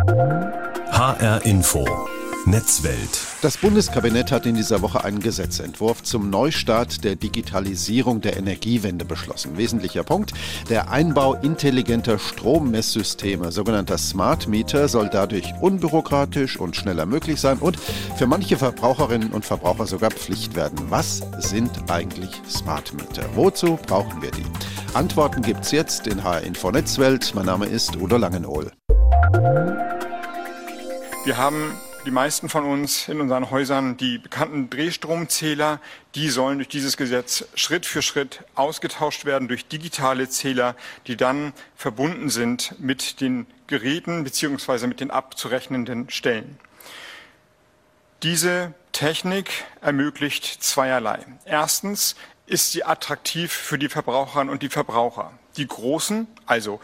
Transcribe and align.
HR 0.00 1.44
Info. 1.44 1.84
Netzwelt. 2.46 3.20
Das 3.42 3.58
Bundeskabinett 3.58 4.32
hat 4.32 4.46
in 4.46 4.54
dieser 4.54 4.80
Woche 4.80 5.04
einen 5.04 5.20
Gesetzentwurf 5.20 6.02
zum 6.02 6.30
Neustart 6.30 7.04
der 7.04 7.16
Digitalisierung 7.16 8.22
der 8.22 8.38
Energiewende 8.38 9.04
beschlossen. 9.04 9.58
Wesentlicher 9.58 10.02
Punkt, 10.02 10.32
der 10.70 10.90
Einbau 10.90 11.34
intelligenter 11.34 12.18
Strommesssysteme, 12.18 13.52
sogenannter 13.52 13.98
Smart 13.98 14.48
Meter, 14.48 14.88
soll 14.88 15.10
dadurch 15.10 15.52
unbürokratisch 15.60 16.58
und 16.58 16.76
schneller 16.76 17.04
möglich 17.04 17.38
sein 17.38 17.58
und 17.58 17.78
für 18.16 18.26
manche 18.26 18.56
Verbraucherinnen 18.56 19.32
und 19.32 19.44
Verbraucher 19.44 19.86
sogar 19.86 20.10
Pflicht 20.10 20.56
werden. 20.56 20.78
Was 20.88 21.20
sind 21.40 21.70
eigentlich 21.90 22.30
Smart 22.48 22.94
Meter? 22.94 23.24
Wozu 23.34 23.78
brauchen 23.86 24.22
wir 24.22 24.30
die? 24.30 24.46
Antworten 24.94 25.42
gibt's 25.42 25.72
jetzt 25.72 26.06
in 26.06 26.24
HR 26.24 26.40
Info 26.40 26.70
Netzwelt. 26.70 27.34
Mein 27.34 27.46
Name 27.46 27.66
ist 27.66 27.96
Udo 27.96 28.16
Langenohl. 28.16 28.72
Wir 31.24 31.36
haben 31.36 31.78
die 32.06 32.10
meisten 32.10 32.48
von 32.48 32.64
uns 32.64 33.08
in 33.08 33.20
unseren 33.20 33.50
Häusern 33.50 33.96
die 33.96 34.18
bekannten 34.18 34.70
Drehstromzähler, 34.70 35.80
die 36.14 36.30
sollen 36.30 36.58
durch 36.58 36.68
dieses 36.68 36.96
Gesetz 36.96 37.44
Schritt 37.54 37.84
für 37.84 38.00
Schritt 38.00 38.42
ausgetauscht 38.54 39.26
werden 39.26 39.46
durch 39.46 39.66
digitale 39.66 40.28
Zähler, 40.28 40.76
die 41.06 41.16
dann 41.16 41.52
verbunden 41.76 42.30
sind 42.30 42.74
mit 42.80 43.20
den 43.20 43.46
Geräten 43.66 44.24
bzw. 44.24 44.86
mit 44.86 45.00
den 45.00 45.10
abzurechnenden 45.10 46.08
Stellen. 46.10 46.58
Diese 48.22 48.74
Technik 48.92 49.50
ermöglicht 49.80 50.62
zweierlei. 50.62 51.24
Erstens 51.44 52.16
ist 52.46 52.72
sie 52.72 52.84
attraktiv 52.84 53.52
für 53.52 53.78
die 53.78 53.88
Verbraucherinnen 53.88 54.50
und 54.50 54.62
die 54.62 54.68
Verbraucher. 54.68 55.32
Die 55.56 55.66
großen, 55.66 56.26
also 56.46 56.80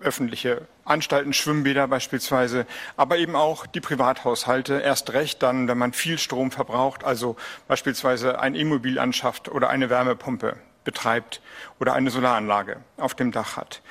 öffentliche 0.00 0.66
Anstalten, 0.84 1.32
Schwimmbäder 1.32 1.88
beispielsweise, 1.88 2.66
aber 2.96 3.18
eben 3.18 3.36
auch 3.36 3.66
die 3.66 3.80
Privathaushalte, 3.80 4.80
erst 4.80 5.12
recht 5.12 5.42
dann, 5.42 5.68
wenn 5.68 5.78
man 5.78 5.92
viel 5.92 6.18
Strom 6.18 6.50
verbraucht, 6.50 7.04
also 7.04 7.36
beispielsweise 7.68 8.38
ein 8.40 8.54
E-Mobil 8.54 8.98
anschafft 8.98 9.48
oder 9.48 9.70
eine 9.70 9.90
Wärmepumpe 9.90 10.56
betreibt 10.84 11.40
oder 11.80 11.94
eine 11.94 12.10
Solaranlage 12.10 12.76
auf 12.98 13.14
dem 13.14 13.32
Dach 13.32 13.56
hat. 13.56 13.82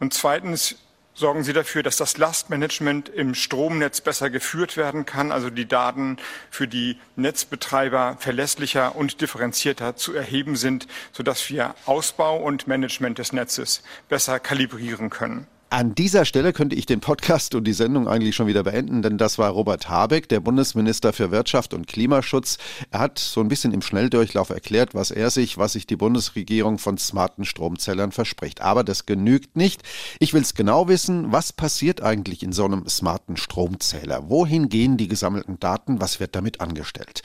Und 0.00 0.12
zweitens 0.14 0.76
sorgen 1.14 1.44
Sie 1.44 1.52
dafür, 1.52 1.82
dass 1.82 1.96
das 1.96 2.16
Lastmanagement 2.16 3.08
im 3.08 3.34
Stromnetz 3.34 4.00
besser 4.00 4.30
geführt 4.30 4.76
werden 4.76 5.06
kann, 5.06 5.32
also 5.32 5.50
die 5.50 5.68
Daten 5.68 6.16
für 6.50 6.66
die 6.66 6.98
Netzbetreiber 7.16 8.16
verlässlicher 8.18 8.96
und 8.96 9.20
differenzierter 9.20 9.96
zu 9.96 10.14
erheben 10.14 10.56
sind, 10.56 10.86
sodass 11.12 11.50
wir 11.50 11.74
Ausbau 11.86 12.38
und 12.38 12.66
Management 12.66 13.18
des 13.18 13.32
Netzes 13.32 13.82
besser 14.08 14.40
kalibrieren 14.40 15.10
können. 15.10 15.46
An 15.72 15.94
dieser 15.94 16.24
Stelle 16.24 16.52
könnte 16.52 16.74
ich 16.74 16.84
den 16.84 16.98
Podcast 16.98 17.54
und 17.54 17.62
die 17.62 17.72
Sendung 17.72 18.08
eigentlich 18.08 18.34
schon 18.34 18.48
wieder 18.48 18.64
beenden, 18.64 19.02
denn 19.02 19.18
das 19.18 19.38
war 19.38 19.50
Robert 19.50 19.88
Habeck, 19.88 20.28
der 20.28 20.40
Bundesminister 20.40 21.12
für 21.12 21.30
Wirtschaft 21.30 21.74
und 21.74 21.86
Klimaschutz. 21.86 22.58
Er 22.90 22.98
hat 22.98 23.20
so 23.20 23.40
ein 23.40 23.46
bisschen 23.46 23.72
im 23.72 23.80
Schnelldurchlauf 23.80 24.50
erklärt, 24.50 24.96
was 24.96 25.12
er 25.12 25.30
sich, 25.30 25.58
was 25.58 25.74
sich 25.74 25.86
die 25.86 25.94
Bundesregierung 25.94 26.78
von 26.78 26.98
smarten 26.98 27.44
Stromzellern 27.44 28.10
verspricht. 28.10 28.62
Aber 28.62 28.82
das 28.82 29.06
genügt 29.06 29.54
nicht. 29.54 29.84
Ich 30.18 30.34
will 30.34 30.42
es 30.42 30.54
genau 30.54 30.88
wissen, 30.88 31.30
was 31.30 31.52
passiert 31.52 32.02
eigentlich 32.02 32.42
in 32.42 32.50
so 32.50 32.64
einem 32.64 32.88
smarten 32.88 33.36
Stromzähler? 33.36 34.28
Wohin 34.28 34.70
gehen 34.70 34.96
die 34.96 35.06
gesammelten 35.06 35.60
Daten? 35.60 36.00
Was 36.00 36.18
wird 36.18 36.34
damit 36.34 36.60
angestellt? 36.60 37.22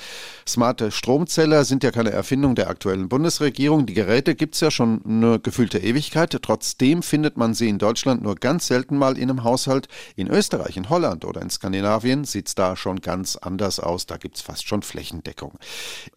Smarte 0.48 0.92
Stromzähler 0.92 1.66
sind 1.66 1.84
ja 1.84 1.90
keine 1.90 2.12
Erfindung 2.12 2.54
der 2.54 2.70
aktuellen 2.70 3.10
Bundesregierung. 3.10 3.88
Die 3.88 3.96
Geräte 3.96 4.36
gibt 4.36 4.54
es 4.54 4.62
ja 4.62 4.70
schon 4.70 5.02
eine 5.04 5.40
gefühlte 5.40 5.80
Ewigkeit. 5.80 6.38
Trotzdem 6.44 7.02
findet 7.02 7.38
man 7.38 7.56
sie 7.56 7.70
in 7.70 7.80
Deutschland 7.80 8.22
nur 8.22 8.34
ganz 8.41 8.67
selten 8.67 8.97
mal 8.97 9.17
in 9.17 9.30
einem 9.30 9.44
Haushalt. 9.44 9.88
In 10.16 10.28
Österreich, 10.28 10.78
in 10.78 10.89
Holland 10.89 11.25
oder 11.25 11.41
in 11.41 11.50
Skandinavien 11.50 12.25
sieht 12.25 12.47
es 12.47 12.55
da 12.55 12.75
schon 12.75 13.02
ganz 13.02 13.36
anders 13.36 13.80
aus. 13.80 14.05
Da 14.05 14.17
gibt 14.17 14.38
es 14.38 14.42
fast 14.42 14.67
schon 14.67 14.81
Flächendeckung. 14.81 15.53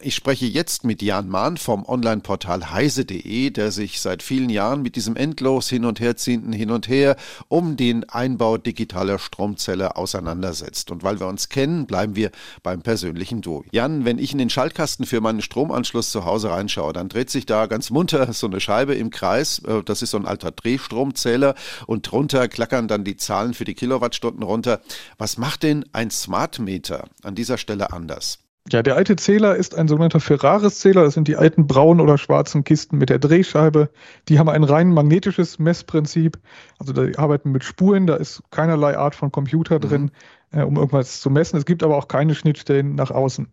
Ich 0.00 0.14
spreche 0.14 0.47
jetzt 0.47 0.84
mit 0.84 1.02
Jan 1.02 1.28
Mahn 1.28 1.56
vom 1.56 1.84
Online-Portal 1.84 2.70
heise.de, 2.70 3.50
der 3.50 3.72
sich 3.72 4.00
seit 4.00 4.22
vielen 4.22 4.50
Jahren 4.50 4.82
mit 4.82 4.97
diesem 4.97 5.16
endlos 5.16 5.69
hin 5.69 5.84
und 5.84 6.00
herziehenden 6.00 6.53
Hin 6.53 6.70
und 6.70 6.88
Her 6.88 7.16
um 7.48 7.76
den 7.76 8.09
Einbau 8.09 8.59
digitaler 8.59 9.19
Stromzelle 9.19 9.97
auseinandersetzt. 9.97 10.91
Und 10.91 11.03
weil 11.03 11.20
wir 11.20 11.26
uns 11.26 11.48
kennen, 11.48 11.87
bleiben 11.87 12.16
wir 12.16 12.31
beim 12.62 12.82
persönlichen 12.82 13.41
Du. 13.41 13.64
Jan, 13.72 14.04
wenn 14.04 14.19
ich 14.19 14.32
in 14.32 14.38
den 14.38 14.50
Schaltkasten 14.50 15.06
für 15.06 15.20
meinen 15.20 15.43
Stromanschluss 15.43 16.10
zu 16.10 16.25
Hause 16.25 16.50
reinschaue, 16.50 16.93
dann 16.93 17.09
dreht 17.09 17.31
sich 17.31 17.47
da 17.47 17.66
ganz 17.66 17.91
munter 17.91 18.32
so 18.32 18.47
eine 18.47 18.60
Scheibe 18.60 18.94
im 18.94 19.10
Kreis. 19.10 19.60
Äh, 19.60 19.82
das 19.84 20.03
ist 20.03 20.10
so 20.10 20.19
ein 20.19 20.26
alter 20.26 20.50
Drehstromzähler 20.50 21.54
und 21.87 22.04
drunter 22.10 22.48
klackern 22.48 22.88
dann 22.88 23.04
die 23.04 23.16
Zahlen 23.16 23.54
für 23.54 23.64
die 23.64 23.74
Kilowattstunden 23.74 24.42
runter. 24.42 24.80
Was 25.19 25.38
macht 25.38 25.62
denn 25.62 25.84
ein 25.92 26.10
Smart 26.10 26.58
Meter 26.58 27.04
an 27.22 27.34
dieser 27.34 27.58
Stelle 27.58 27.92
anders? 27.92 28.38
Ja, 28.70 28.82
der 28.82 28.96
alte 28.96 29.16
Zähler 29.16 29.56
ist 29.56 29.74
ein 29.74 29.88
sogenannter 29.88 30.20
Ferraris-Zähler. 30.20 31.04
Das 31.04 31.14
sind 31.14 31.26
die 31.26 31.36
alten 31.36 31.66
braunen 31.66 32.00
oder 32.00 32.19
schwarzen 32.19 32.64
Kisten 32.64 32.98
mit 32.98 33.08
der 33.08 33.19
Drehscheibe. 33.19 33.88
Die 34.28 34.38
haben 34.38 34.48
ein 34.48 34.64
rein 34.64 34.92
magnetisches 34.92 35.58
Messprinzip. 35.58 36.38
Also 36.78 36.92
die 36.92 37.16
arbeiten 37.16 37.50
mit 37.50 37.64
Spuren. 37.64 38.06
Da 38.06 38.16
ist 38.16 38.42
keinerlei 38.50 38.98
Art 38.98 39.14
von 39.14 39.32
Computer 39.32 39.76
mhm. 39.76 39.80
drin, 39.80 40.10
äh, 40.50 40.62
um 40.62 40.76
irgendwas 40.76 41.20
zu 41.20 41.30
messen. 41.30 41.56
Es 41.56 41.64
gibt 41.64 41.82
aber 41.82 41.96
auch 41.96 42.08
keine 42.08 42.34
Schnittstellen 42.34 42.94
nach 42.94 43.10
außen. 43.10 43.48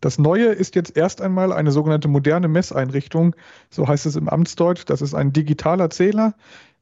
Das 0.00 0.18
Neue 0.18 0.46
ist 0.46 0.74
jetzt 0.74 0.96
erst 0.96 1.20
einmal 1.20 1.52
eine 1.52 1.72
sogenannte 1.72 2.08
moderne 2.08 2.48
Messeinrichtung. 2.48 3.34
So 3.70 3.88
heißt 3.88 4.06
es 4.06 4.14
im 4.14 4.28
Amtsdeutsch. 4.28 4.84
Das 4.86 5.02
ist 5.02 5.14
ein 5.14 5.32
digitaler 5.32 5.90
Zähler. 5.90 6.34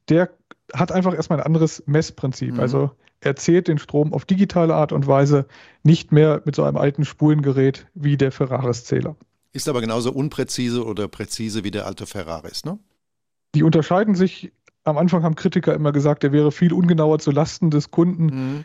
Der 0.08 0.30
hat 0.74 0.92
einfach 0.92 1.14
erstmal 1.14 1.40
ein 1.40 1.46
anderes 1.46 1.82
Messprinzip. 1.86 2.54
Mhm. 2.54 2.60
Also 2.60 2.90
er 3.20 3.36
zählt 3.36 3.68
den 3.68 3.78
Strom 3.78 4.12
auf 4.12 4.24
digitale 4.24 4.74
Art 4.74 4.92
und 4.92 5.06
Weise, 5.06 5.46
nicht 5.82 6.12
mehr 6.12 6.42
mit 6.44 6.56
so 6.56 6.64
einem 6.64 6.76
alten 6.76 7.04
Spulengerät 7.04 7.86
wie 7.94 8.16
der 8.16 8.32
Ferraris-Zähler. 8.32 9.16
Ist 9.52 9.68
aber 9.68 9.80
genauso 9.80 10.12
unpräzise 10.12 10.84
oder 10.84 11.08
präzise 11.08 11.64
wie 11.64 11.70
der 11.70 11.86
alte 11.86 12.06
Ferraris, 12.06 12.64
ne? 12.64 12.78
Die 13.54 13.62
unterscheiden 13.62 14.14
sich. 14.14 14.52
Am 14.84 14.96
Anfang 14.96 15.24
haben 15.24 15.34
Kritiker 15.34 15.74
immer 15.74 15.92
gesagt, 15.92 16.22
der 16.22 16.32
wäre 16.32 16.52
viel 16.52 16.72
ungenauer 16.72 17.18
zu 17.18 17.32
Lasten 17.32 17.70
des 17.70 17.90
Kunden. 17.90 18.24
Mhm. 18.26 18.64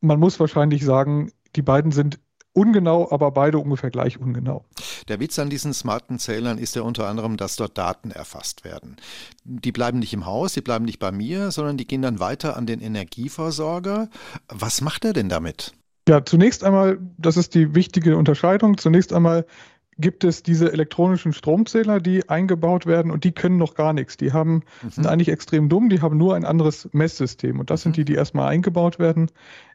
Man 0.00 0.18
muss 0.18 0.40
wahrscheinlich 0.40 0.84
sagen, 0.84 1.32
die 1.56 1.62
beiden 1.62 1.92
sind 1.92 2.18
ungenau, 2.52 3.10
aber 3.10 3.30
beide 3.30 3.58
ungefähr 3.58 3.90
gleich 3.90 4.18
ungenau. 4.18 4.64
Der 5.08 5.20
Witz 5.20 5.38
an 5.38 5.50
diesen 5.50 5.72
smarten 5.72 6.18
Zählern 6.18 6.58
ist 6.58 6.76
ja 6.76 6.82
unter 6.82 7.08
anderem, 7.08 7.36
dass 7.36 7.56
dort 7.56 7.78
Daten 7.78 8.10
erfasst 8.10 8.64
werden. 8.64 8.96
Die 9.44 9.72
bleiben 9.72 9.98
nicht 9.98 10.12
im 10.12 10.26
Haus, 10.26 10.52
die 10.52 10.60
bleiben 10.60 10.84
nicht 10.84 10.98
bei 10.98 11.12
mir, 11.12 11.50
sondern 11.50 11.76
die 11.76 11.86
gehen 11.86 12.02
dann 12.02 12.20
weiter 12.20 12.56
an 12.56 12.66
den 12.66 12.80
Energieversorger. 12.80 14.08
Was 14.48 14.80
macht 14.80 15.04
er 15.04 15.12
denn 15.12 15.28
damit? 15.28 15.72
Ja, 16.08 16.24
zunächst 16.24 16.64
einmal, 16.64 16.98
das 17.16 17.36
ist 17.36 17.54
die 17.54 17.74
wichtige 17.74 18.16
Unterscheidung. 18.16 18.76
Zunächst 18.76 19.12
einmal 19.12 19.46
gibt 19.98 20.24
es 20.24 20.42
diese 20.42 20.72
elektronischen 20.72 21.32
Stromzähler, 21.32 22.00
die 22.00 22.28
eingebaut 22.28 22.86
werden 22.86 23.10
und 23.10 23.24
die 23.24 23.32
können 23.32 23.58
noch 23.58 23.74
gar 23.74 23.92
nichts. 23.92 24.16
Die 24.16 24.32
haben, 24.32 24.62
mhm. 24.82 24.90
sind 24.90 25.06
eigentlich 25.06 25.28
extrem 25.28 25.68
dumm, 25.68 25.88
die 25.88 26.00
haben 26.00 26.16
nur 26.16 26.34
ein 26.34 26.44
anderes 26.44 26.88
Messsystem 26.92 27.60
und 27.60 27.70
das 27.70 27.80
mhm. 27.80 27.82
sind 27.82 27.96
die, 27.98 28.04
die 28.04 28.14
erstmal 28.14 28.48
eingebaut 28.48 28.98
werden. 28.98 29.30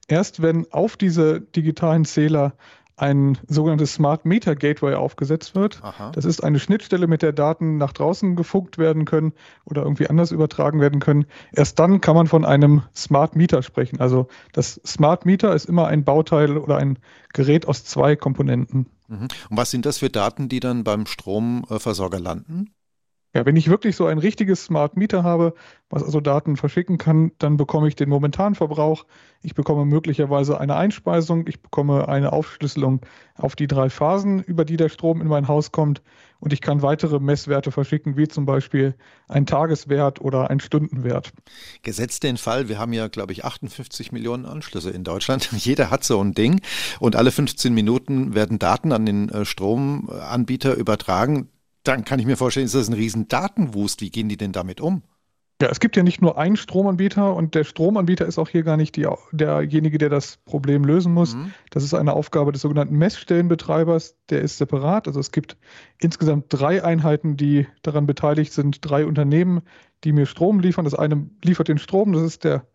Erst 0.07 0.41
wenn 0.41 0.71
auf 0.71 0.97
diese 0.97 1.41
digitalen 1.41 2.05
Zähler 2.05 2.53
ein 2.97 3.37
sogenanntes 3.47 3.93
Smart 3.93 4.25
Meter 4.25 4.55
Gateway 4.55 4.95
aufgesetzt 4.95 5.55
wird. 5.55 5.79
Aha. 5.83 6.11
Das 6.11 6.25
ist 6.25 6.43
eine 6.43 6.59
Schnittstelle, 6.59 7.07
mit 7.07 7.21
der 7.21 7.31
Daten 7.31 7.77
nach 7.77 7.93
draußen 7.93 8.35
gefunkt 8.35 8.79
werden 8.79 9.05
können 9.05 9.33
oder 9.65 9.83
irgendwie 9.83 10.09
anders 10.09 10.31
übertragen 10.31 10.81
werden 10.81 10.99
können. 10.99 11.27
Erst 11.53 11.77
dann 11.77 12.01
kann 12.01 12.15
man 12.15 12.27
von 12.27 12.43
einem 12.43 12.81
Smart 12.95 13.35
Meter 13.35 13.61
sprechen. 13.61 14.01
Also 14.01 14.27
das 14.51 14.81
Smart 14.85 15.25
Meter 15.25 15.53
ist 15.53 15.65
immer 15.65 15.87
ein 15.87 16.03
Bauteil 16.03 16.57
oder 16.57 16.77
ein 16.77 16.97
Gerät 17.33 17.67
aus 17.67 17.85
zwei 17.85 18.15
Komponenten. 18.15 18.87
Mhm. 19.07 19.27
Und 19.49 19.57
was 19.57 19.69
sind 19.69 19.85
das 19.85 19.99
für 19.99 20.09
Daten, 20.09 20.49
die 20.49 20.59
dann 20.59 20.83
beim 20.83 21.05
Stromversorger 21.05 22.19
landen? 22.19 22.71
Ja, 23.37 23.45
wenn 23.45 23.55
ich 23.55 23.69
wirklich 23.69 23.95
so 23.95 24.07
ein 24.07 24.17
richtiges 24.17 24.65
Smart 24.65 24.97
Meter 24.97 25.23
habe, 25.23 25.53
was 25.91 26.01
also 26.01 26.19
Daten 26.21 26.57
verschicken 26.57 26.97
kann, 26.97 27.31
dann 27.37 27.55
bekomme 27.55 27.87
ich 27.87 27.95
den 27.95 28.09
momentanen 28.09 28.55
Verbrauch. 28.55 29.05
Ich 29.43 29.53
bekomme 29.53 29.85
möglicherweise 29.85 30.59
eine 30.59 30.75
Einspeisung. 30.75 31.45
Ich 31.45 31.61
bekomme 31.61 32.07
eine 32.09 32.33
Aufschlüsselung 32.33 33.01
auf 33.35 33.55
die 33.55 33.67
drei 33.67 33.91
Phasen, 33.91 34.41
über 34.41 34.65
die 34.65 34.75
der 34.75 34.89
Strom 34.89 35.21
in 35.21 35.27
mein 35.27 35.47
Haus 35.47 35.71
kommt. 35.71 36.01
Und 36.39 36.51
ich 36.51 36.61
kann 36.61 36.81
weitere 36.81 37.19
Messwerte 37.19 37.71
verschicken, 37.71 38.17
wie 38.17 38.27
zum 38.27 38.47
Beispiel 38.47 38.95
ein 39.27 39.45
Tageswert 39.45 40.19
oder 40.19 40.49
ein 40.49 40.59
Stundenwert. 40.59 41.31
Gesetzt 41.83 42.23
den 42.23 42.37
Fall, 42.37 42.69
wir 42.69 42.79
haben 42.79 42.93
ja, 42.93 43.07
glaube 43.07 43.33
ich, 43.33 43.45
58 43.45 44.11
Millionen 44.11 44.47
Anschlüsse 44.47 44.89
in 44.89 45.03
Deutschland. 45.03 45.51
Jeder 45.57 45.91
hat 45.91 46.03
so 46.03 46.19
ein 46.19 46.33
Ding. 46.33 46.61
Und 46.99 47.15
alle 47.15 47.31
15 47.31 47.71
Minuten 47.71 48.33
werden 48.33 48.57
Daten 48.57 48.91
an 48.91 49.05
den 49.05 49.29
äh, 49.29 49.45
Stromanbieter 49.45 50.73
übertragen 50.73 51.49
dann 51.87 52.05
kann 52.05 52.19
ich 52.19 52.25
mir 52.25 52.37
vorstellen, 52.37 52.65
ist 52.65 52.75
das 52.75 52.89
ein 52.89 52.93
riesen 52.93 53.27
Datenwust. 53.27 54.01
Wie 54.01 54.09
gehen 54.09 54.29
die 54.29 54.37
denn 54.37 54.51
damit 54.51 54.81
um? 54.81 55.03
Ja, 55.59 55.69
es 55.69 55.79
gibt 55.79 55.95
ja 55.95 56.03
nicht 56.03 56.21
nur 56.21 56.37
einen 56.37 56.55
Stromanbieter 56.55 57.33
und 57.33 57.55
der 57.55 57.63
Stromanbieter 57.63 58.27
ist 58.27 58.37
auch 58.37 58.49
hier 58.49 58.61
gar 58.61 58.77
nicht 58.77 58.95
die, 58.95 59.07
derjenige, 59.31 59.97
der 59.97 60.09
das 60.09 60.37
Problem 60.45 60.83
lösen 60.83 61.13
muss. 61.13 61.33
Mhm. 61.33 61.51
Das 61.71 61.83
ist 61.83 61.95
eine 61.95 62.13
Aufgabe 62.13 62.51
des 62.51 62.61
sogenannten 62.61 62.95
Messstellenbetreibers, 62.95 64.15
der 64.29 64.41
ist 64.41 64.59
separat. 64.59 65.07
Also 65.07 65.19
es 65.19 65.31
gibt 65.31 65.57
insgesamt 65.99 66.45
drei 66.49 66.83
Einheiten, 66.83 67.37
die 67.37 67.65
daran 67.81 68.05
beteiligt 68.05 68.53
sind, 68.53 68.87
drei 68.87 69.03
Unternehmen, 69.03 69.61
die 70.03 70.11
mir 70.11 70.27
Strom 70.27 70.59
liefern. 70.59 70.85
Das 70.85 70.93
eine 70.93 71.27
liefert 71.43 71.69
den 71.69 71.79
Strom, 71.79 72.13
das 72.13 72.21
ist 72.21 72.43
der 72.43 72.67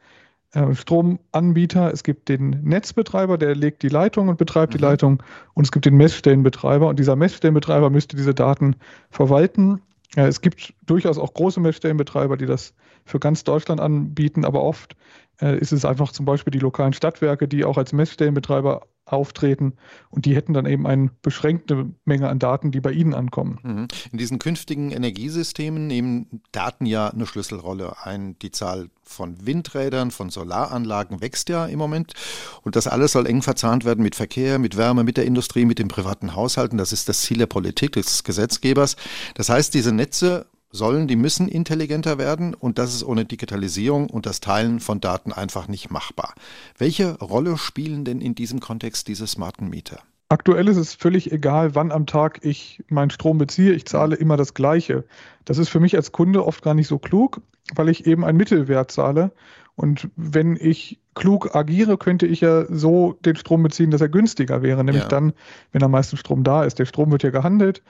Stromanbieter, 0.72 1.92
es 1.92 2.02
gibt 2.02 2.28
den 2.28 2.50
Netzbetreiber, 2.62 3.38
der 3.38 3.54
legt 3.54 3.82
die 3.82 3.88
Leitung 3.88 4.28
und 4.28 4.36
betreibt 4.36 4.74
mhm. 4.74 4.78
die 4.78 4.82
Leitung 4.82 5.22
und 5.54 5.64
es 5.64 5.72
gibt 5.72 5.86
den 5.86 5.96
Messstellenbetreiber 5.96 6.88
und 6.88 6.98
dieser 6.98 7.16
Messstellenbetreiber 7.16 7.88
müsste 7.88 8.16
diese 8.16 8.34
Daten 8.34 8.76
verwalten. 9.10 9.80
Äh, 10.16 10.26
es 10.26 10.40
gibt 10.40 10.74
durchaus 10.84 11.18
auch 11.18 11.32
große 11.32 11.60
Messstellenbetreiber, 11.60 12.36
die 12.36 12.46
das 12.46 12.74
für 13.04 13.18
ganz 13.18 13.44
Deutschland 13.44 13.80
anbieten, 13.80 14.44
aber 14.44 14.62
oft 14.62 14.96
äh, 15.40 15.58
ist 15.58 15.72
es 15.72 15.84
einfach 15.84 16.12
zum 16.12 16.26
Beispiel 16.26 16.50
die 16.50 16.58
lokalen 16.58 16.92
Stadtwerke, 16.92 17.48
die 17.48 17.64
auch 17.64 17.78
als 17.78 17.92
Messstellenbetreiber 17.92 18.82
auftreten 19.04 19.74
und 20.10 20.26
die 20.26 20.34
hätten 20.34 20.54
dann 20.54 20.66
eben 20.66 20.86
eine 20.86 21.10
beschränkte 21.22 21.90
Menge 22.04 22.28
an 22.28 22.38
Daten, 22.38 22.70
die 22.70 22.80
bei 22.80 22.92
ihnen 22.92 23.14
ankommen. 23.14 23.58
Mhm. 23.62 23.88
In 24.12 24.18
diesen 24.18 24.38
künftigen 24.38 24.90
Energiesystemen 24.90 25.86
nehmen 25.86 26.42
Daten 26.52 26.86
ja 26.86 27.08
eine 27.08 27.26
Schlüsselrolle 27.26 27.96
ein. 28.04 28.38
Die 28.40 28.50
Zahl 28.50 28.88
von 29.02 29.44
Windrädern, 29.44 30.10
von 30.10 30.30
Solaranlagen 30.30 31.20
wächst 31.20 31.48
ja 31.48 31.66
im 31.66 31.78
Moment 31.78 32.14
und 32.62 32.76
das 32.76 32.86
alles 32.86 33.12
soll 33.12 33.26
eng 33.26 33.42
verzahnt 33.42 33.84
werden 33.84 34.02
mit 34.02 34.14
Verkehr, 34.14 34.58
mit 34.58 34.76
Wärme, 34.76 35.04
mit 35.04 35.16
der 35.16 35.26
Industrie, 35.26 35.64
mit 35.64 35.78
den 35.78 35.88
privaten 35.88 36.34
Haushalten. 36.34 36.78
Das 36.78 36.92
ist 36.92 37.08
das 37.08 37.22
Ziel 37.22 37.38
der 37.38 37.46
Politik, 37.46 37.92
des 37.92 38.24
Gesetzgebers. 38.24 38.96
Das 39.34 39.48
heißt, 39.48 39.74
diese 39.74 39.92
Netze 39.92 40.46
sollen, 40.72 41.06
die 41.06 41.16
müssen 41.16 41.48
intelligenter 41.48 42.18
werden 42.18 42.54
und 42.54 42.78
das 42.78 42.94
ist 42.94 43.04
ohne 43.04 43.24
Digitalisierung 43.24 44.10
und 44.10 44.26
das 44.26 44.40
Teilen 44.40 44.80
von 44.80 45.00
Daten 45.00 45.32
einfach 45.32 45.68
nicht 45.68 45.90
machbar. 45.90 46.34
Welche 46.78 47.18
Rolle 47.18 47.58
spielen 47.58 48.04
denn 48.04 48.20
in 48.20 48.34
diesem 48.34 48.60
Kontext 48.60 49.06
diese 49.06 49.26
smarten 49.26 49.68
Mieter? 49.68 50.00
Aktuell 50.32 50.66
ist 50.68 50.78
es 50.78 50.94
völlig 50.94 51.30
egal, 51.30 51.74
wann 51.74 51.92
am 51.92 52.06
Tag 52.06 52.38
ich 52.42 52.82
meinen 52.88 53.10
Strom 53.10 53.36
beziehe. 53.36 53.72
Ich 53.72 53.84
zahle 53.84 54.16
immer 54.16 54.38
das 54.38 54.54
Gleiche. 54.54 55.04
Das 55.44 55.58
ist 55.58 55.68
für 55.68 55.78
mich 55.78 55.94
als 55.94 56.10
Kunde 56.10 56.46
oft 56.46 56.64
gar 56.64 56.72
nicht 56.72 56.88
so 56.88 56.98
klug, 56.98 57.42
weil 57.74 57.90
ich 57.90 58.06
eben 58.06 58.24
einen 58.24 58.38
Mittelwert 58.38 58.90
zahle. 58.90 59.32
Und 59.74 60.08
wenn 60.16 60.56
ich 60.56 61.00
klug 61.14 61.54
agiere, 61.54 61.98
könnte 61.98 62.26
ich 62.26 62.40
ja 62.40 62.64
so 62.74 63.18
den 63.26 63.36
Strom 63.36 63.62
beziehen, 63.62 63.90
dass 63.90 64.00
er 64.00 64.08
günstiger 64.08 64.62
wäre. 64.62 64.82
Nämlich 64.84 65.02
ja. 65.02 65.08
dann, 65.10 65.34
wenn 65.72 65.82
am 65.82 65.90
meisten 65.90 66.16
Strom 66.16 66.44
da 66.44 66.64
ist. 66.64 66.78
Der 66.78 66.86
Strom 66.86 67.10
wird 67.10 67.24
ja 67.24 67.30
gehandelt. 67.30 67.82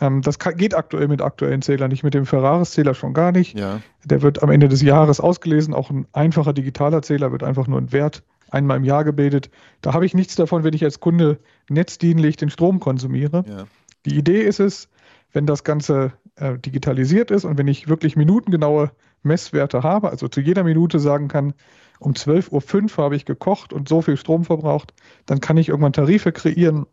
Ähm, 0.00 0.22
das 0.22 0.38
kann, 0.38 0.56
geht 0.56 0.74
aktuell 0.74 1.08
mit 1.08 1.22
aktuellen 1.22 1.62
Zählern 1.62 1.90
nicht, 1.90 2.02
mit 2.02 2.14
dem 2.14 2.26
Ferraris-Zähler 2.26 2.94
schon 2.94 3.14
gar 3.14 3.32
nicht. 3.32 3.58
Ja. 3.58 3.80
Der 4.04 4.22
wird 4.22 4.42
am 4.42 4.50
Ende 4.50 4.68
des 4.68 4.82
Jahres 4.82 5.20
ausgelesen. 5.20 5.74
Auch 5.74 5.90
ein 5.90 6.06
einfacher 6.12 6.52
digitaler 6.52 7.02
Zähler 7.02 7.32
wird 7.32 7.42
einfach 7.42 7.66
nur 7.66 7.78
ein 7.80 7.92
Wert 7.92 8.22
einmal 8.50 8.78
im 8.78 8.84
Jahr 8.84 9.04
gebildet. 9.04 9.50
Da 9.80 9.92
habe 9.94 10.06
ich 10.06 10.14
nichts 10.14 10.34
davon, 10.34 10.64
wenn 10.64 10.74
ich 10.74 10.84
als 10.84 11.00
Kunde 11.00 11.38
netzdienlich 11.68 12.36
den 12.36 12.50
Strom 12.50 12.80
konsumiere. 12.80 13.44
Ja. 13.46 13.64
Die 14.06 14.16
Idee 14.16 14.42
ist 14.42 14.60
es, 14.60 14.88
wenn 15.32 15.46
das 15.46 15.62
Ganze 15.62 16.12
äh, 16.36 16.58
digitalisiert 16.58 17.30
ist 17.30 17.44
und 17.44 17.58
wenn 17.58 17.68
ich 17.68 17.88
wirklich 17.88 18.16
minutengenaue 18.16 18.90
Messwerte 19.22 19.82
habe, 19.82 20.10
also 20.10 20.28
zu 20.28 20.40
jeder 20.40 20.64
Minute 20.64 20.98
sagen 20.98 21.28
kann, 21.28 21.54
um 21.98 22.12
12.05 22.12 22.98
Uhr 22.98 23.04
habe 23.04 23.16
ich 23.16 23.26
gekocht 23.26 23.72
und 23.72 23.88
so 23.88 24.00
viel 24.00 24.16
Strom 24.16 24.44
verbraucht, 24.44 24.94
dann 25.26 25.40
kann 25.40 25.58
ich 25.58 25.68
irgendwann 25.68 25.92
Tarife 25.92 26.32
kreieren, 26.32 26.86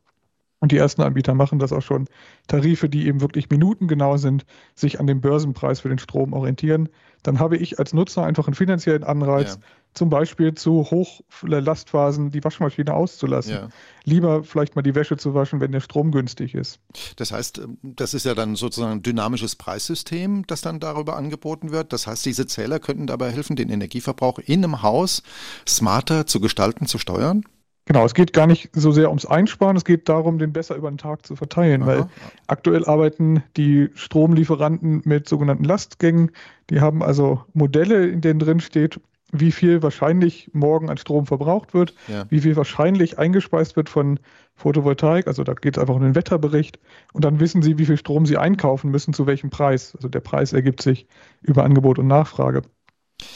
und 0.59 0.71
die 0.71 0.77
ersten 0.77 1.01
Anbieter 1.01 1.35
machen 1.35 1.59
das 1.59 1.71
auch 1.71 1.81
schon. 1.81 2.07
Tarife, 2.47 2.89
die 2.89 3.07
eben 3.07 3.21
wirklich 3.21 3.49
minutengenau 3.49 4.17
sind, 4.17 4.45
sich 4.73 4.99
an 4.99 5.05
dem 5.05 5.21
Börsenpreis 5.21 5.81
für 5.81 5.89
den 5.89 5.99
Strom 5.99 6.33
orientieren. 6.33 6.89
Dann 7.21 7.39
habe 7.39 7.57
ich 7.57 7.77
als 7.77 7.93
Nutzer 7.93 8.23
einfach 8.23 8.47
einen 8.47 8.55
finanziellen 8.55 9.03
Anreiz, 9.03 9.55
ja. 9.55 9.61
zum 9.93 10.09
Beispiel 10.09 10.55
zu 10.55 10.89
Hochlastphasen 10.89 12.31
die 12.31 12.43
Waschmaschine 12.43 12.93
auszulassen. 12.93 13.53
Ja. 13.53 13.69
Lieber 14.03 14.43
vielleicht 14.43 14.75
mal 14.75 14.81
die 14.81 14.95
Wäsche 14.95 15.17
zu 15.17 15.35
waschen, 15.35 15.59
wenn 15.59 15.71
der 15.71 15.81
Strom 15.81 16.11
günstig 16.11 16.55
ist. 16.55 16.79
Das 17.17 17.31
heißt, 17.31 17.61
das 17.83 18.15
ist 18.15 18.25
ja 18.25 18.33
dann 18.33 18.55
sozusagen 18.55 18.93
ein 18.93 19.03
dynamisches 19.03 19.55
Preissystem, 19.55 20.47
das 20.47 20.61
dann 20.61 20.79
darüber 20.79 21.17
angeboten 21.17 21.71
wird. 21.71 21.93
Das 21.93 22.07
heißt, 22.07 22.25
diese 22.25 22.47
Zähler 22.47 22.79
könnten 22.79 23.05
dabei 23.05 23.31
helfen, 23.31 23.55
den 23.55 23.69
Energieverbrauch 23.69 24.39
in 24.39 24.63
einem 24.63 24.81
Haus 24.81 25.21
smarter 25.67 26.25
zu 26.25 26.39
gestalten, 26.39 26.87
zu 26.87 26.97
steuern? 26.97 27.43
Genau, 27.87 28.03
es 28.03 28.13
geht 28.13 28.33
gar 28.33 28.47
nicht 28.47 28.69
so 28.73 28.91
sehr 28.91 29.07
ums 29.07 29.25
Einsparen, 29.25 29.77
es 29.77 29.85
geht 29.85 30.09
darum, 30.09 30.39
den 30.39 30.51
besser 30.51 30.75
über 30.75 30.91
den 30.91 30.97
Tag 30.97 31.25
zu 31.25 31.37
verteilen, 31.37 31.83
Aha. 31.83 31.87
weil 31.87 32.05
aktuell 32.47 32.85
arbeiten 32.85 33.43
die 33.55 33.89
Stromlieferanten 33.95 35.01
mit 35.05 35.29
sogenannten 35.29 35.63
Lastgängen. 35.63 36.31
Die 36.69 36.81
haben 36.81 37.01
also 37.01 37.43
Modelle, 37.53 38.07
in 38.07 38.19
denen 38.19 38.39
drin 38.39 38.59
steht, 38.59 38.99
wie 39.31 39.53
viel 39.53 39.81
wahrscheinlich 39.83 40.49
morgen 40.53 40.89
an 40.89 40.97
Strom 40.97 41.25
verbraucht 41.25 41.73
wird, 41.73 41.93
ja. 42.09 42.25
wie 42.29 42.41
viel 42.41 42.57
wahrscheinlich 42.57 43.19
eingespeist 43.19 43.77
wird 43.77 43.87
von 43.87 44.19
Photovoltaik. 44.55 45.27
Also 45.27 45.45
da 45.45 45.53
geht 45.53 45.77
es 45.77 45.81
einfach 45.81 45.95
um 45.95 46.01
den 46.01 46.15
Wetterbericht. 46.15 46.79
Und 47.13 47.23
dann 47.23 47.39
wissen 47.39 47.61
sie, 47.61 47.77
wie 47.77 47.85
viel 47.85 47.97
Strom 47.97 48.25
sie 48.25 48.37
einkaufen 48.37 48.91
müssen, 48.91 49.13
zu 49.13 49.27
welchem 49.27 49.49
Preis. 49.49 49.95
Also 49.95 50.09
der 50.09 50.19
Preis 50.19 50.51
ergibt 50.51 50.81
sich 50.81 51.07
über 51.41 51.63
Angebot 51.63 51.99
und 51.99 52.07
Nachfrage. 52.07 52.63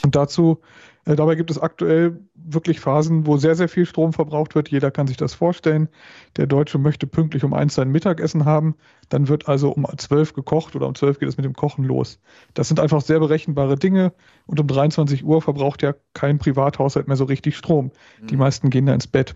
Und 0.03 0.15
dazu 0.15 0.59
äh, 1.05 1.15
dabei 1.15 1.35
gibt 1.35 1.51
es 1.51 1.59
aktuell 1.59 2.19
wirklich 2.53 2.79
Phasen, 2.79 3.25
wo 3.25 3.37
sehr, 3.37 3.55
sehr 3.55 3.69
viel 3.69 3.85
Strom 3.85 4.13
verbraucht 4.13 4.55
wird. 4.55 4.69
Jeder 4.69 4.91
kann 4.91 5.07
sich 5.07 5.17
das 5.17 5.33
vorstellen. 5.33 5.89
Der 6.37 6.47
Deutsche 6.47 6.77
möchte 6.77 7.07
pünktlich 7.07 7.43
um 7.43 7.53
eins 7.53 7.75
sein 7.75 7.89
Mittagessen 7.89 8.45
haben. 8.45 8.75
Dann 9.09 9.27
wird 9.27 9.47
also 9.47 9.71
um 9.71 9.85
zwölf 9.97 10.33
gekocht 10.33 10.75
oder 10.75 10.87
um 10.87 10.95
zwölf 10.95 11.19
geht 11.19 11.29
es 11.29 11.37
mit 11.37 11.45
dem 11.45 11.53
Kochen 11.53 11.83
los. 11.85 12.19
Das 12.53 12.67
sind 12.67 12.79
einfach 12.79 13.01
sehr 13.01 13.19
berechenbare 13.19 13.75
Dinge. 13.75 14.13
Und 14.45 14.59
um 14.59 14.67
23 14.67 15.23
Uhr 15.23 15.41
verbraucht 15.41 15.81
ja 15.81 15.93
kein 16.13 16.37
Privathaushalt 16.37 17.07
mehr 17.07 17.17
so 17.17 17.25
richtig 17.25 17.57
Strom. 17.57 17.91
Die 18.29 18.33
mhm. 18.33 18.39
meisten 18.39 18.69
gehen 18.69 18.85
da 18.85 18.93
ins 18.93 19.07
Bett. 19.07 19.35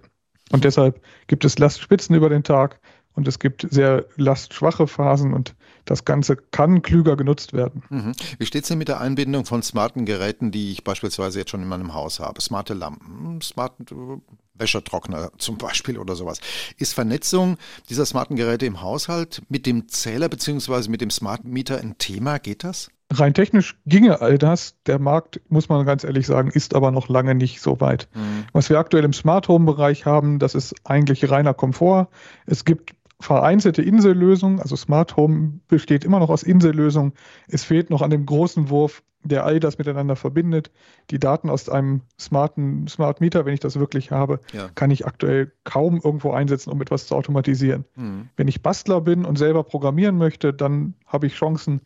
Und 0.52 0.64
deshalb 0.64 1.02
gibt 1.28 1.44
es 1.44 1.58
Lastspitzen 1.58 2.16
über 2.16 2.30
den 2.30 2.44
Tag 2.44 2.80
und 3.16 3.28
es 3.28 3.40
gibt 3.40 3.68
sehr 3.70 4.06
lastschwache 4.18 4.88
Phasen 4.88 5.34
und 5.34 5.56
das 5.86 6.06
Ganze 6.06 6.36
kann 6.36 6.82
klüger 6.82 7.16
genutzt 7.16 7.54
werden. 7.54 7.84
Mhm. 7.90 8.12
Wie 8.38 8.46
steht 8.46 8.64
es 8.64 8.70
denn 8.70 8.78
mit 8.78 8.88
der 8.88 9.00
Einbindung 9.00 9.46
von 9.46 9.62
smarten 9.62 10.06
Geräten, 10.06 10.52
die 10.52 10.72
ich 10.72 10.84
beispielsweise 10.84 11.40
jetzt 11.40 11.52
schon 11.52 11.62
in 11.62 11.68
meinem 11.68 11.94
Haus 11.94 12.20
habe? 12.20 12.42
Smarte 12.42 12.74
Lampen, 12.74 13.42
smarte 13.42 13.84
äh, 13.94 14.18
Wäschetrockner 14.56 15.32
zum 15.38 15.58
Beispiel 15.58 15.98
oder 15.98 16.16
sowas. 16.16 16.40
Ist 16.78 16.94
Vernetzung 16.94 17.58
dieser 17.90 18.06
smarten 18.06 18.36
Geräte 18.36 18.66
im 18.66 18.82
Haushalt 18.82 19.42
mit 19.50 19.66
dem 19.66 19.88
Zähler 19.88 20.30
bzw. 20.30 20.90
mit 20.90 21.02
dem 21.02 21.10
Smart 21.10 21.44
Meter 21.44 21.80
ein 21.80 21.98
Thema? 21.98 22.40
Geht 22.40 22.64
das? 22.64 22.90
Rein 23.14 23.36
technisch 23.36 23.78
ginge 23.86 24.22
all 24.22 24.38
das. 24.38 24.76
Der 24.88 24.98
Markt, 24.98 25.40
muss 25.50 25.70
man 25.70 25.86
ganz 25.86 26.04
ehrlich 26.04 26.26
sagen, 26.26 26.50
ist 26.50 26.74
aber 26.74 26.90
noch 26.90 27.08
lange 27.08 27.36
nicht 27.36 27.62
so 27.62 27.80
weit. 27.80 28.08
Mhm. 28.16 28.46
Was 28.52 28.70
wir 28.70 28.80
aktuell 28.80 29.04
im 29.04 29.14
Smart 29.14 29.48
Home 29.48 29.66
Bereich 29.66 30.06
haben, 30.06 30.40
das 30.40 30.56
ist 30.56 30.74
eigentlich 30.84 31.30
reiner 31.30 31.54
Komfort. 31.54 32.08
Es 32.48 32.66
gibt 32.66 32.96
vereinzelte 33.26 33.82
Insellösungen, 33.82 34.60
also 34.60 34.76
Smart 34.76 35.18
Home 35.18 35.60
besteht 35.68 36.06
immer 36.06 36.20
noch 36.20 36.30
aus 36.30 36.44
Insellösungen. 36.44 37.14
Es 37.48 37.64
fehlt 37.64 37.90
noch 37.90 38.04
an 38.04 38.12
dem 38.12 38.26
großen 38.28 38.70
Wurf, 38.70 39.02
der 39.24 39.46
all 39.46 39.60
das 39.60 39.80
miteinander 39.80 40.16
verbindet. 40.16 40.72
Die 41.10 41.18
Daten 41.18 41.50
aus 41.50 41.68
einem 41.68 42.02
smarten 42.20 42.88
Smart 42.88 43.22
Meter, 43.22 43.46
wenn 43.46 43.56
ich 43.56 43.60
das 43.60 43.80
wirklich 43.80 44.12
habe, 44.12 44.40
ja. 44.54 44.70
kann 44.76 44.92
ich 44.92 45.08
aktuell 45.08 45.52
kaum 45.64 46.00
irgendwo 46.04 46.34
einsetzen, 46.34 46.70
um 46.70 46.80
etwas 46.84 47.08
zu 47.08 47.16
automatisieren. 47.16 47.86
Mhm. 47.96 48.30
Wenn 48.38 48.48
ich 48.48 48.62
Bastler 48.62 49.02
bin 49.02 49.26
und 49.26 49.40
selber 49.40 49.64
programmieren 49.64 50.20
möchte, 50.20 50.54
dann 50.54 50.94
habe 51.08 51.26
ich 51.26 51.34
Chancen, 51.34 51.82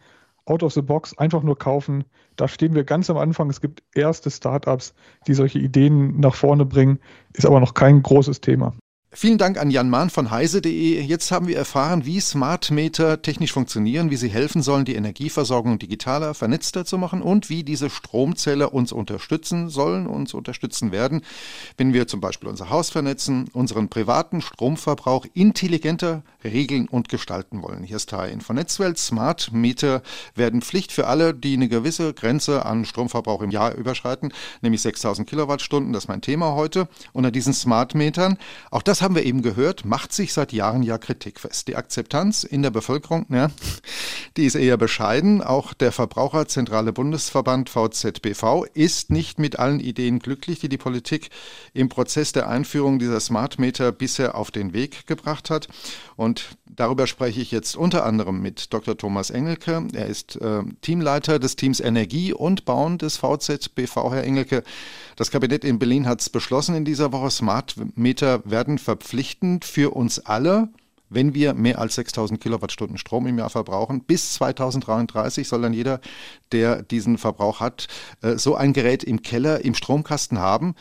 out 0.45 0.63
of 0.63 0.73
the 0.73 0.81
box 0.81 1.17
einfach 1.17 1.43
nur 1.43 1.57
kaufen. 1.57 2.03
Da 2.35 2.49
stehen 2.49 2.75
wir 2.75 2.83
ganz 2.83 3.09
am 3.09 3.17
Anfang. 3.17 3.49
Es 3.49 3.61
gibt 3.61 3.83
erste 3.93 4.29
Startups, 4.29 4.93
die 5.27 5.35
solche 5.35 5.59
Ideen 5.59 6.19
nach 6.19 6.35
vorne 6.35 6.65
bringen, 6.65 6.99
ist 7.33 7.45
aber 7.45 7.61
noch 7.61 7.75
kein 7.75 8.01
großes 8.01 8.41
Thema. 8.41 8.73
Vielen 9.11 9.39
Dank 9.39 9.57
an 9.57 9.71
Jan 9.71 9.89
Mahn 9.89 10.11
von 10.11 10.29
heise.de. 10.29 11.01
Jetzt 11.01 11.31
haben 11.31 11.47
wir 11.47 11.57
erfahren, 11.57 12.05
wie 12.05 12.19
Smart 12.19 12.69
Meter 12.69 13.23
technisch 13.23 13.51
funktionieren, 13.51 14.11
wie 14.11 14.17
sie 14.17 14.29
helfen 14.29 14.61
sollen, 14.61 14.85
die 14.85 14.93
Energieversorgung 14.93 15.79
digitaler, 15.79 16.35
vernetzter 16.35 16.85
zu 16.85 16.99
machen 16.99 17.23
und 17.23 17.49
wie 17.49 17.63
diese 17.63 17.89
Stromzähler 17.89 18.71
uns 18.71 18.91
unterstützen 18.91 19.69
sollen, 19.69 20.05
uns 20.05 20.35
unterstützen 20.35 20.91
werden, 20.91 21.23
wenn 21.75 21.91
wir 21.91 22.07
zum 22.07 22.21
Beispiel 22.21 22.49
unser 22.49 22.69
Haus 22.69 22.91
vernetzen, 22.91 23.49
unseren 23.51 23.89
privaten 23.89 24.41
Stromverbrauch 24.41 25.25
intelligenter 25.33 26.21
regeln 26.43 26.87
und 26.87 27.09
gestalten 27.09 27.63
wollen. 27.63 27.83
Hier 27.83 27.95
ist 27.95 28.11
Teil 28.11 28.39
von 28.41 28.57
Netzwelt. 28.57 28.99
Smart 28.99 29.51
Meter 29.51 30.03
werden 30.35 30.61
Pflicht 30.61 30.91
für 30.91 31.07
alle, 31.07 31.33
die 31.33 31.55
eine 31.55 31.67
gewisse 31.67 32.13
Grenze 32.13 32.63
an 32.63 32.85
Stromverbrauch 32.85 33.41
im 33.41 33.49
Jahr 33.49 33.73
überschreiten, 33.73 34.31
nämlich 34.61 34.83
6000 34.83 35.27
Kilowattstunden. 35.27 35.93
Das 35.93 36.03
ist 36.03 36.09
mein 36.09 36.21
Thema 36.21 36.53
heute. 36.53 36.87
Unter 37.11 37.31
diesen 37.31 37.53
Smart 37.53 37.95
Metern. 37.95 38.37
Auch 38.69 38.83
das 38.83 38.98
das 38.99 39.05
haben 39.05 39.15
wir 39.15 39.23
eben 39.23 39.41
gehört, 39.41 39.85
macht 39.85 40.11
sich 40.11 40.33
seit 40.33 40.51
Jahren 40.51 40.83
ja 40.83 40.97
Kritik 40.97 41.39
fest. 41.39 41.69
Die 41.69 41.77
Akzeptanz 41.77 42.43
in 42.43 42.63
der 42.63 42.69
Bevölkerung, 42.69 43.25
ja, 43.29 43.49
die 44.39 44.45
ist 44.45 44.55
eher 44.55 44.77
bescheiden. 44.77 45.43
Auch 45.43 45.73
der 45.73 45.91
Verbraucherzentrale 45.91 46.93
Bundesverband 46.93 47.69
VZBV 47.69 48.63
ist 48.73 49.09
nicht 49.09 49.37
mit 49.37 49.59
allen 49.59 49.81
Ideen 49.81 50.19
glücklich, 50.19 50.59
die 50.59 50.69
die 50.69 50.77
Politik 50.77 51.29
im 51.73 51.89
Prozess 51.89 52.31
der 52.31 52.47
Einführung 52.47 52.99
dieser 52.99 53.19
Smart 53.19 53.59
Meter 53.59 53.91
bisher 53.91 54.35
auf 54.35 54.49
den 54.49 54.71
Weg 54.71 55.07
gebracht 55.07 55.49
hat. 55.49 55.67
Und 56.15 56.57
darüber 56.65 57.05
spreche 57.05 57.41
ich 57.41 57.51
jetzt 57.51 57.75
unter 57.75 58.05
anderem 58.05 58.41
mit 58.41 58.73
Dr. 58.73 58.97
Thomas 58.97 59.29
Engelke. 59.29 59.85
Er 59.91 60.07
ist 60.07 60.37
äh, 60.37 60.63
Teamleiter 60.81 61.37
des 61.37 61.57
Teams 61.57 61.81
Energie 61.81 62.31
und 62.31 62.63
Bauen 62.63 62.97
des 62.97 63.17
VZBV, 63.17 63.95
Herr 64.11 64.23
Engelke. 64.23 64.63
Das 65.17 65.31
Kabinett 65.31 65.65
in 65.65 65.79
Berlin 65.79 66.07
hat 66.07 66.21
es 66.21 66.29
beschlossen 66.29 66.75
in 66.75 66.85
dieser 66.85 67.11
Woche. 67.11 67.29
Smart 67.29 67.75
Meter 67.95 68.41
werden 68.45 68.77
verpflichtend 68.77 69.65
für 69.65 69.93
uns 69.93 70.19
alle. 70.19 70.69
Wenn 71.09 71.33
wir 71.33 71.53
mehr 71.53 71.79
als 71.79 71.95
6000 71.95 72.39
Kilowattstunden 72.39 72.97
Strom 72.97 73.27
im 73.27 73.37
Jahr 73.37 73.49
verbrauchen. 73.49 74.03
Bis 74.03 74.33
2033 74.33 75.47
soll 75.47 75.61
dann 75.61 75.73
jeder, 75.73 75.99
der 76.51 76.83
diesen 76.83 77.17
Verbrauch 77.17 77.59
hat, 77.59 77.87
äh, 78.21 78.37
so 78.37 78.55
ein 78.55 78.73
Gerät 78.73 79.03
im 79.03 79.21
Keller, 79.21 79.63
im 79.65 79.73
Stromkasten 79.73 80.39
haben. 80.39 80.75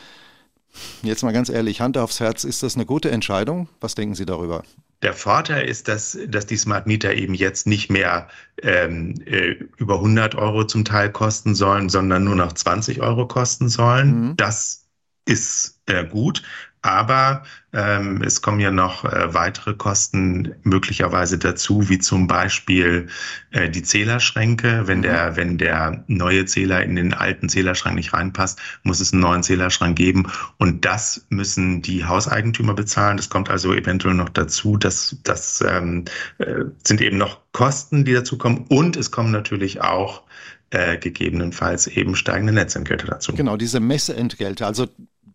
Jetzt 1.01 1.23
mal 1.23 1.33
ganz 1.33 1.49
ehrlich, 1.49 1.81
Hand 1.81 1.97
aufs 1.97 2.19
Herz, 2.19 2.43
ist 2.43 2.63
das 2.63 2.75
eine 2.75 2.85
gute 2.85 3.09
Entscheidung? 3.11 3.67
Was 3.81 3.95
denken 3.95 4.15
Sie 4.15 4.25
darüber? 4.25 4.63
Der 5.01 5.13
Vorteil 5.13 5.67
ist, 5.67 5.87
dass, 5.87 6.17
dass 6.27 6.45
die 6.45 6.57
Smart 6.57 6.85
Meter 6.85 7.13
eben 7.13 7.33
jetzt 7.33 7.67
nicht 7.67 7.89
mehr 7.89 8.27
ähm, 8.61 9.15
äh, 9.25 9.55
über 9.77 9.95
100 9.95 10.35
Euro 10.35 10.65
zum 10.65 10.83
Teil 10.83 11.09
kosten 11.11 11.55
sollen, 11.55 11.89
sondern 11.89 12.25
nur 12.25 12.35
noch 12.35 12.51
20 12.51 13.01
Euro 13.01 13.25
kosten 13.25 13.69
sollen. 13.69 14.29
Mhm. 14.29 14.37
Das 14.37 14.85
ist 15.25 15.78
gut. 16.03 16.43
Aber 16.81 17.43
ähm, 17.73 18.21
es 18.23 18.41
kommen 18.41 18.61
ja 18.61 18.71
noch 18.71 19.03
äh, 19.03 19.33
weitere 19.33 19.73
Kosten 19.73 20.55
möglicherweise 20.63 21.37
dazu, 21.37 21.89
wie 21.89 21.99
zum 21.99 22.27
Beispiel 22.27 23.07
äh, 23.51 23.69
die 23.69 23.83
Zählerschränke. 23.83 24.83
Wenn 24.85 25.01
der, 25.01 25.31
mhm. 25.31 25.35
wenn 25.35 25.57
der 25.57 26.03
neue 26.07 26.45
Zähler 26.45 26.81
in 26.81 26.95
den 26.95 27.13
alten 27.13 27.49
Zählerschrank 27.49 27.95
nicht 27.95 28.13
reinpasst, 28.13 28.59
muss 28.83 29.01
es 29.01 29.11
einen 29.11 29.21
neuen 29.21 29.43
Zählerschrank 29.43 29.97
geben. 29.97 30.31
Und 30.57 30.85
das 30.85 31.25
müssen 31.29 31.81
die 31.81 32.05
Hauseigentümer 32.05 32.73
bezahlen. 32.73 33.17
Das 33.17 33.29
kommt 33.29 33.49
also 33.49 33.73
eventuell 33.73 34.15
noch 34.15 34.29
dazu. 34.29 34.77
Das, 34.77 35.17
das 35.23 35.61
ähm, 35.67 36.05
äh, 36.37 36.63
sind 36.85 37.01
eben 37.01 37.17
noch 37.17 37.39
Kosten, 37.51 38.05
die 38.05 38.13
dazu 38.13 38.37
kommen. 38.37 38.65
Und 38.69 38.95
es 38.95 39.11
kommen 39.11 39.31
natürlich 39.31 39.81
auch 39.81 40.23
äh, 40.69 40.97
gegebenenfalls 40.97 41.87
eben 41.87 42.15
steigende 42.15 42.53
Netzentgelte 42.53 43.05
dazu. 43.07 43.33
Genau, 43.33 43.57
diese 43.57 43.81
Messeentgelte. 43.81 44.65
Also 44.65 44.87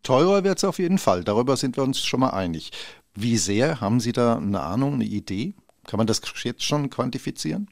Teurer 0.04 0.44
wird 0.44 0.58
es 0.58 0.64
auf 0.64 0.78
jeden 0.78 0.98
Fall, 0.98 1.24
darüber 1.24 1.56
sind 1.56 1.76
wir 1.76 1.82
uns 1.82 2.04
schon 2.04 2.20
mal 2.20 2.30
einig. 2.30 2.70
Wie 3.14 3.36
sehr 3.36 3.80
haben 3.80 4.00
Sie 4.00 4.12
da 4.12 4.36
eine 4.36 4.60
Ahnung, 4.60 4.94
eine 4.94 5.04
Idee? 5.04 5.54
Kann 5.86 5.98
man 5.98 6.06
das 6.06 6.20
jetzt 6.42 6.62
schon 6.62 6.90
quantifizieren? 6.90 7.68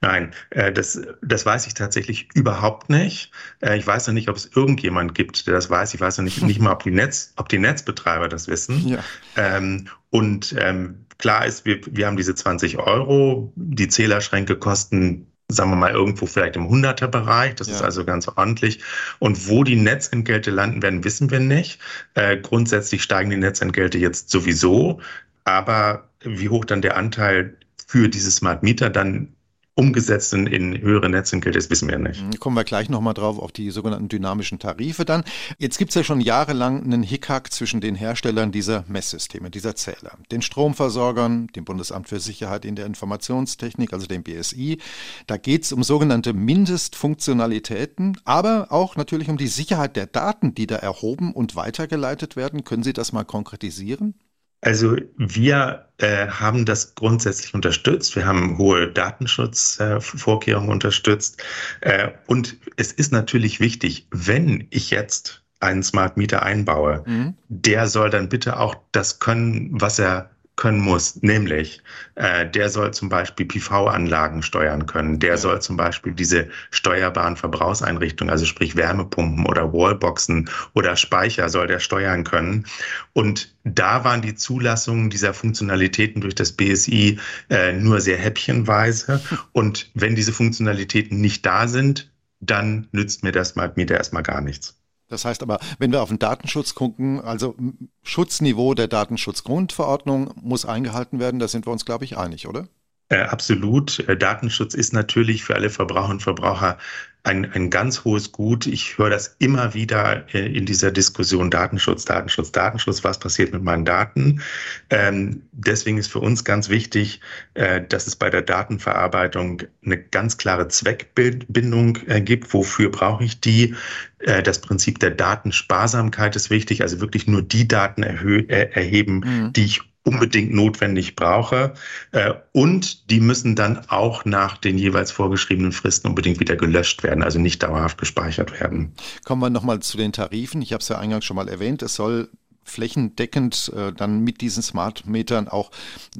Nein, 0.00 0.34
äh, 0.50 0.72
das, 0.72 1.00
das 1.22 1.46
weiß 1.46 1.66
ich 1.66 1.74
tatsächlich 1.74 2.28
überhaupt 2.34 2.90
nicht. 2.90 3.30
Äh, 3.60 3.78
ich 3.78 3.86
weiß 3.86 4.06
noch 4.06 4.14
nicht, 4.14 4.28
ob 4.28 4.36
es 4.36 4.50
irgendjemand 4.54 5.14
gibt, 5.14 5.46
der 5.46 5.54
das 5.54 5.70
weiß. 5.70 5.94
Ich 5.94 6.00
weiß 6.00 6.18
noch 6.18 6.24
nicht, 6.24 6.42
nicht 6.42 6.60
mal, 6.60 6.72
ob 6.72 6.82
die, 6.82 6.90
Netz, 6.90 7.32
ob 7.36 7.48
die 7.48 7.58
Netzbetreiber 7.58 8.28
das 8.28 8.48
wissen. 8.48 8.86
Ja. 8.86 9.04
Ähm, 9.36 9.88
und 10.10 10.54
ähm, 10.58 11.06
klar 11.18 11.46
ist, 11.46 11.64
wir, 11.64 11.80
wir 11.90 12.06
haben 12.06 12.16
diese 12.16 12.34
20 12.34 12.78
Euro. 12.78 13.52
Die 13.56 13.88
Zählerschränke 13.88 14.56
kosten 14.56 15.31
sagen 15.52 15.70
wir 15.70 15.76
mal, 15.76 15.92
irgendwo 15.92 16.26
vielleicht 16.26 16.56
im 16.56 16.68
Hunderterbereich. 16.68 17.54
Das 17.54 17.68
ja. 17.68 17.74
ist 17.74 17.82
also 17.82 18.04
ganz 18.04 18.28
ordentlich. 18.28 18.80
Und 19.18 19.48
wo 19.48 19.64
die 19.64 19.76
Netzentgelte 19.76 20.50
landen 20.50 20.82
werden, 20.82 21.04
wissen 21.04 21.30
wir 21.30 21.40
nicht. 21.40 21.80
Äh, 22.14 22.38
grundsätzlich 22.38 23.02
steigen 23.02 23.30
die 23.30 23.36
Netzentgelte 23.36 23.98
jetzt 23.98 24.30
sowieso. 24.30 25.00
Aber 25.44 26.08
wie 26.20 26.48
hoch 26.48 26.64
dann 26.64 26.82
der 26.82 26.96
Anteil 26.96 27.56
für 27.86 28.08
diese 28.08 28.30
Smart 28.30 28.62
Meter 28.62 28.90
dann 28.90 29.34
umgesetzt 29.74 30.34
in, 30.34 30.46
in 30.46 30.80
höhere 30.80 31.08
Netzentgelte, 31.08 31.58
das 31.58 31.70
wissen 31.70 31.88
wir 31.88 31.98
nicht. 31.98 32.22
Mhm, 32.22 32.38
kommen 32.38 32.56
wir 32.56 32.64
gleich 32.64 32.90
nochmal 32.90 33.14
drauf 33.14 33.38
auf 33.38 33.52
die 33.52 33.70
sogenannten 33.70 34.08
dynamischen 34.08 34.58
Tarife 34.58 35.06
dann. 35.06 35.24
Jetzt 35.58 35.78
gibt 35.78 35.90
es 35.90 35.94
ja 35.94 36.04
schon 36.04 36.20
jahrelang 36.20 36.82
einen 36.82 37.02
Hickhack 37.02 37.50
zwischen 37.52 37.80
den 37.80 37.94
Herstellern 37.94 38.52
dieser 38.52 38.84
Messsysteme, 38.88 39.50
dieser 39.50 39.74
Zähler, 39.74 40.18
den 40.30 40.42
Stromversorgern, 40.42 41.46
dem 41.48 41.64
Bundesamt 41.64 42.08
für 42.08 42.20
Sicherheit 42.20 42.66
in 42.66 42.76
der 42.76 42.84
Informationstechnik, 42.84 43.94
also 43.94 44.06
dem 44.06 44.22
BSI. 44.22 44.78
Da 45.26 45.38
geht 45.38 45.64
es 45.64 45.72
um 45.72 45.82
sogenannte 45.82 46.34
Mindestfunktionalitäten, 46.34 48.18
aber 48.24 48.66
auch 48.70 48.96
natürlich 48.96 49.30
um 49.30 49.38
die 49.38 49.48
Sicherheit 49.48 49.96
der 49.96 50.06
Daten, 50.06 50.54
die 50.54 50.66
da 50.66 50.76
erhoben 50.76 51.32
und 51.32 51.56
weitergeleitet 51.56 52.36
werden. 52.36 52.64
Können 52.64 52.82
Sie 52.82 52.92
das 52.92 53.12
mal 53.12 53.24
konkretisieren? 53.24 54.14
Also 54.62 54.96
wir 55.16 55.88
äh, 55.98 56.28
haben 56.28 56.64
das 56.64 56.94
grundsätzlich 56.94 57.52
unterstützt. 57.52 58.16
Wir 58.16 58.26
haben 58.26 58.56
hohe 58.58 58.90
Datenschutzvorkehrungen 58.90 60.70
äh, 60.70 60.72
unterstützt. 60.72 61.42
Äh, 61.80 62.12
und 62.26 62.56
es 62.76 62.92
ist 62.92 63.12
natürlich 63.12 63.60
wichtig, 63.60 64.06
wenn 64.10 64.68
ich 64.70 64.90
jetzt 64.90 65.42
einen 65.58 65.82
Smart 65.82 66.16
Meter 66.16 66.42
einbaue, 66.42 67.04
mhm. 67.06 67.34
der 67.48 67.88
soll 67.88 68.10
dann 68.10 68.28
bitte 68.28 68.58
auch 68.58 68.76
das 68.92 69.18
können, 69.18 69.80
was 69.80 69.98
er 69.98 70.31
können 70.56 70.80
muss, 70.80 71.22
nämlich 71.22 71.82
äh, 72.14 72.48
der 72.48 72.68
soll 72.68 72.92
zum 72.92 73.08
Beispiel 73.08 73.46
PV-Anlagen 73.46 74.42
steuern 74.42 74.86
können, 74.86 75.18
der 75.18 75.38
soll 75.38 75.62
zum 75.62 75.76
Beispiel 75.76 76.12
diese 76.12 76.48
steuerbaren 76.70 77.36
Verbrauchseinrichtungen, 77.36 78.30
also 78.30 78.44
sprich 78.44 78.76
Wärmepumpen 78.76 79.46
oder 79.46 79.72
Wallboxen 79.72 80.50
oder 80.74 80.96
Speicher 80.96 81.48
soll 81.48 81.66
der 81.66 81.80
steuern 81.80 82.24
können. 82.24 82.66
Und 83.14 83.54
da 83.64 84.04
waren 84.04 84.22
die 84.22 84.34
Zulassungen 84.34 85.08
dieser 85.10 85.32
Funktionalitäten 85.32 86.20
durch 86.20 86.34
das 86.34 86.52
BSI 86.52 87.18
äh, 87.48 87.72
nur 87.72 88.00
sehr 88.00 88.18
häppchenweise. 88.18 89.20
Und 89.52 89.90
wenn 89.94 90.14
diese 90.14 90.32
Funktionalitäten 90.32 91.20
nicht 91.20 91.46
da 91.46 91.66
sind, 91.66 92.12
dann 92.40 92.88
nützt 92.92 93.22
mir 93.22 93.32
das 93.32 93.50
Smart 93.50 93.76
Meter 93.76 93.96
erstmal 93.96 94.22
gar 94.22 94.40
nichts. 94.40 94.81
Das 95.12 95.26
heißt 95.26 95.42
aber, 95.42 95.58
wenn 95.78 95.92
wir 95.92 96.02
auf 96.02 96.08
den 96.08 96.18
Datenschutz 96.18 96.74
gucken, 96.74 97.20
also 97.20 97.54
Schutzniveau 98.02 98.72
der 98.72 98.88
Datenschutzgrundverordnung 98.88 100.30
muss 100.40 100.64
eingehalten 100.64 101.18
werden, 101.18 101.38
da 101.38 101.48
sind 101.48 101.66
wir 101.66 101.70
uns, 101.70 101.84
glaube 101.84 102.06
ich, 102.06 102.16
einig, 102.16 102.48
oder? 102.48 102.66
Äh, 103.12 103.24
absolut. 103.24 103.98
Äh, 104.08 104.16
Datenschutz 104.16 104.72
ist 104.72 104.94
natürlich 104.94 105.44
für 105.44 105.54
alle 105.54 105.68
Verbraucherinnen 105.68 106.16
und 106.16 106.22
Verbraucher 106.22 106.78
ein, 107.24 107.44
ein 107.52 107.68
ganz 107.68 108.04
hohes 108.04 108.32
Gut. 108.32 108.66
Ich 108.66 108.96
höre 108.96 109.10
das 109.10 109.36
immer 109.38 109.74
wieder 109.74 110.24
äh, 110.34 110.46
in 110.46 110.64
dieser 110.64 110.90
Diskussion 110.90 111.50
Datenschutz, 111.50 112.06
Datenschutz, 112.06 112.52
Datenschutz. 112.52 113.04
Was 113.04 113.20
passiert 113.20 113.52
mit 113.52 113.62
meinen 113.62 113.84
Daten? 113.84 114.40
Ähm, 114.88 115.42
deswegen 115.52 115.98
ist 115.98 116.10
für 116.10 116.20
uns 116.20 116.42
ganz 116.42 116.70
wichtig, 116.70 117.20
äh, 117.52 117.82
dass 117.86 118.06
es 118.06 118.16
bei 118.16 118.30
der 118.30 118.40
Datenverarbeitung 118.40 119.64
eine 119.84 119.98
ganz 119.98 120.38
klare 120.38 120.68
Zweckbindung 120.68 121.98
äh, 122.06 122.22
gibt. 122.22 122.54
Wofür 122.54 122.90
brauche 122.90 123.24
ich 123.24 123.40
die? 123.42 123.74
Äh, 124.20 124.42
das 124.42 124.62
Prinzip 124.62 125.00
der 125.00 125.10
Datensparsamkeit 125.10 126.34
ist 126.34 126.48
wichtig, 126.48 126.80
also 126.80 127.02
wirklich 127.02 127.26
nur 127.26 127.42
die 127.42 127.68
Daten 127.68 128.02
erheben, 128.02 129.16
mhm. 129.18 129.52
die 129.52 129.66
ich 129.66 129.91
unbedingt 130.04 130.52
notwendig 130.52 131.16
brauche. 131.16 131.74
Äh, 132.10 132.34
und 132.52 133.10
die 133.10 133.20
müssen 133.20 133.54
dann 133.54 133.88
auch 133.88 134.24
nach 134.24 134.56
den 134.56 134.78
jeweils 134.78 135.10
vorgeschriebenen 135.10 135.72
Fristen 135.72 136.08
unbedingt 136.08 136.40
wieder 136.40 136.56
gelöscht 136.56 137.02
werden, 137.02 137.22
also 137.22 137.38
nicht 137.38 137.62
dauerhaft 137.62 137.98
gespeichert 137.98 138.60
werden. 138.60 138.92
Kommen 139.24 139.42
wir 139.42 139.50
nochmal 139.50 139.80
zu 139.80 139.96
den 139.96 140.12
Tarifen. 140.12 140.62
Ich 140.62 140.72
habe 140.72 140.82
es 140.82 140.88
ja 140.88 140.98
eingangs 140.98 141.24
schon 141.24 141.36
mal 141.36 141.48
erwähnt. 141.48 141.82
Es 141.82 141.94
soll 141.94 142.28
flächendeckend 142.64 143.72
äh, 143.76 143.92
dann 143.92 144.22
mit 144.22 144.40
diesen 144.40 144.62
Smart 144.62 145.06
Metern 145.06 145.48
auch 145.48 145.70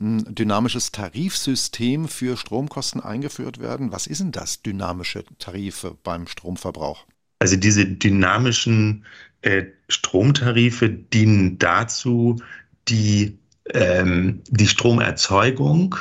ein 0.00 0.34
dynamisches 0.34 0.92
Tarifsystem 0.92 2.08
für 2.08 2.36
Stromkosten 2.36 3.00
eingeführt 3.00 3.60
werden. 3.60 3.92
Was 3.92 4.06
ist 4.06 4.20
denn 4.20 4.32
das, 4.32 4.62
dynamische 4.62 5.24
Tarife 5.38 5.96
beim 6.02 6.26
Stromverbrauch? 6.26 7.06
Also 7.38 7.56
diese 7.56 7.86
dynamischen 7.86 9.04
äh, 9.42 9.64
Stromtarife 9.88 10.88
dienen 10.88 11.58
dazu, 11.58 12.36
die 12.88 13.38
ähm, 13.70 14.42
die 14.48 14.66
Stromerzeugung 14.66 15.96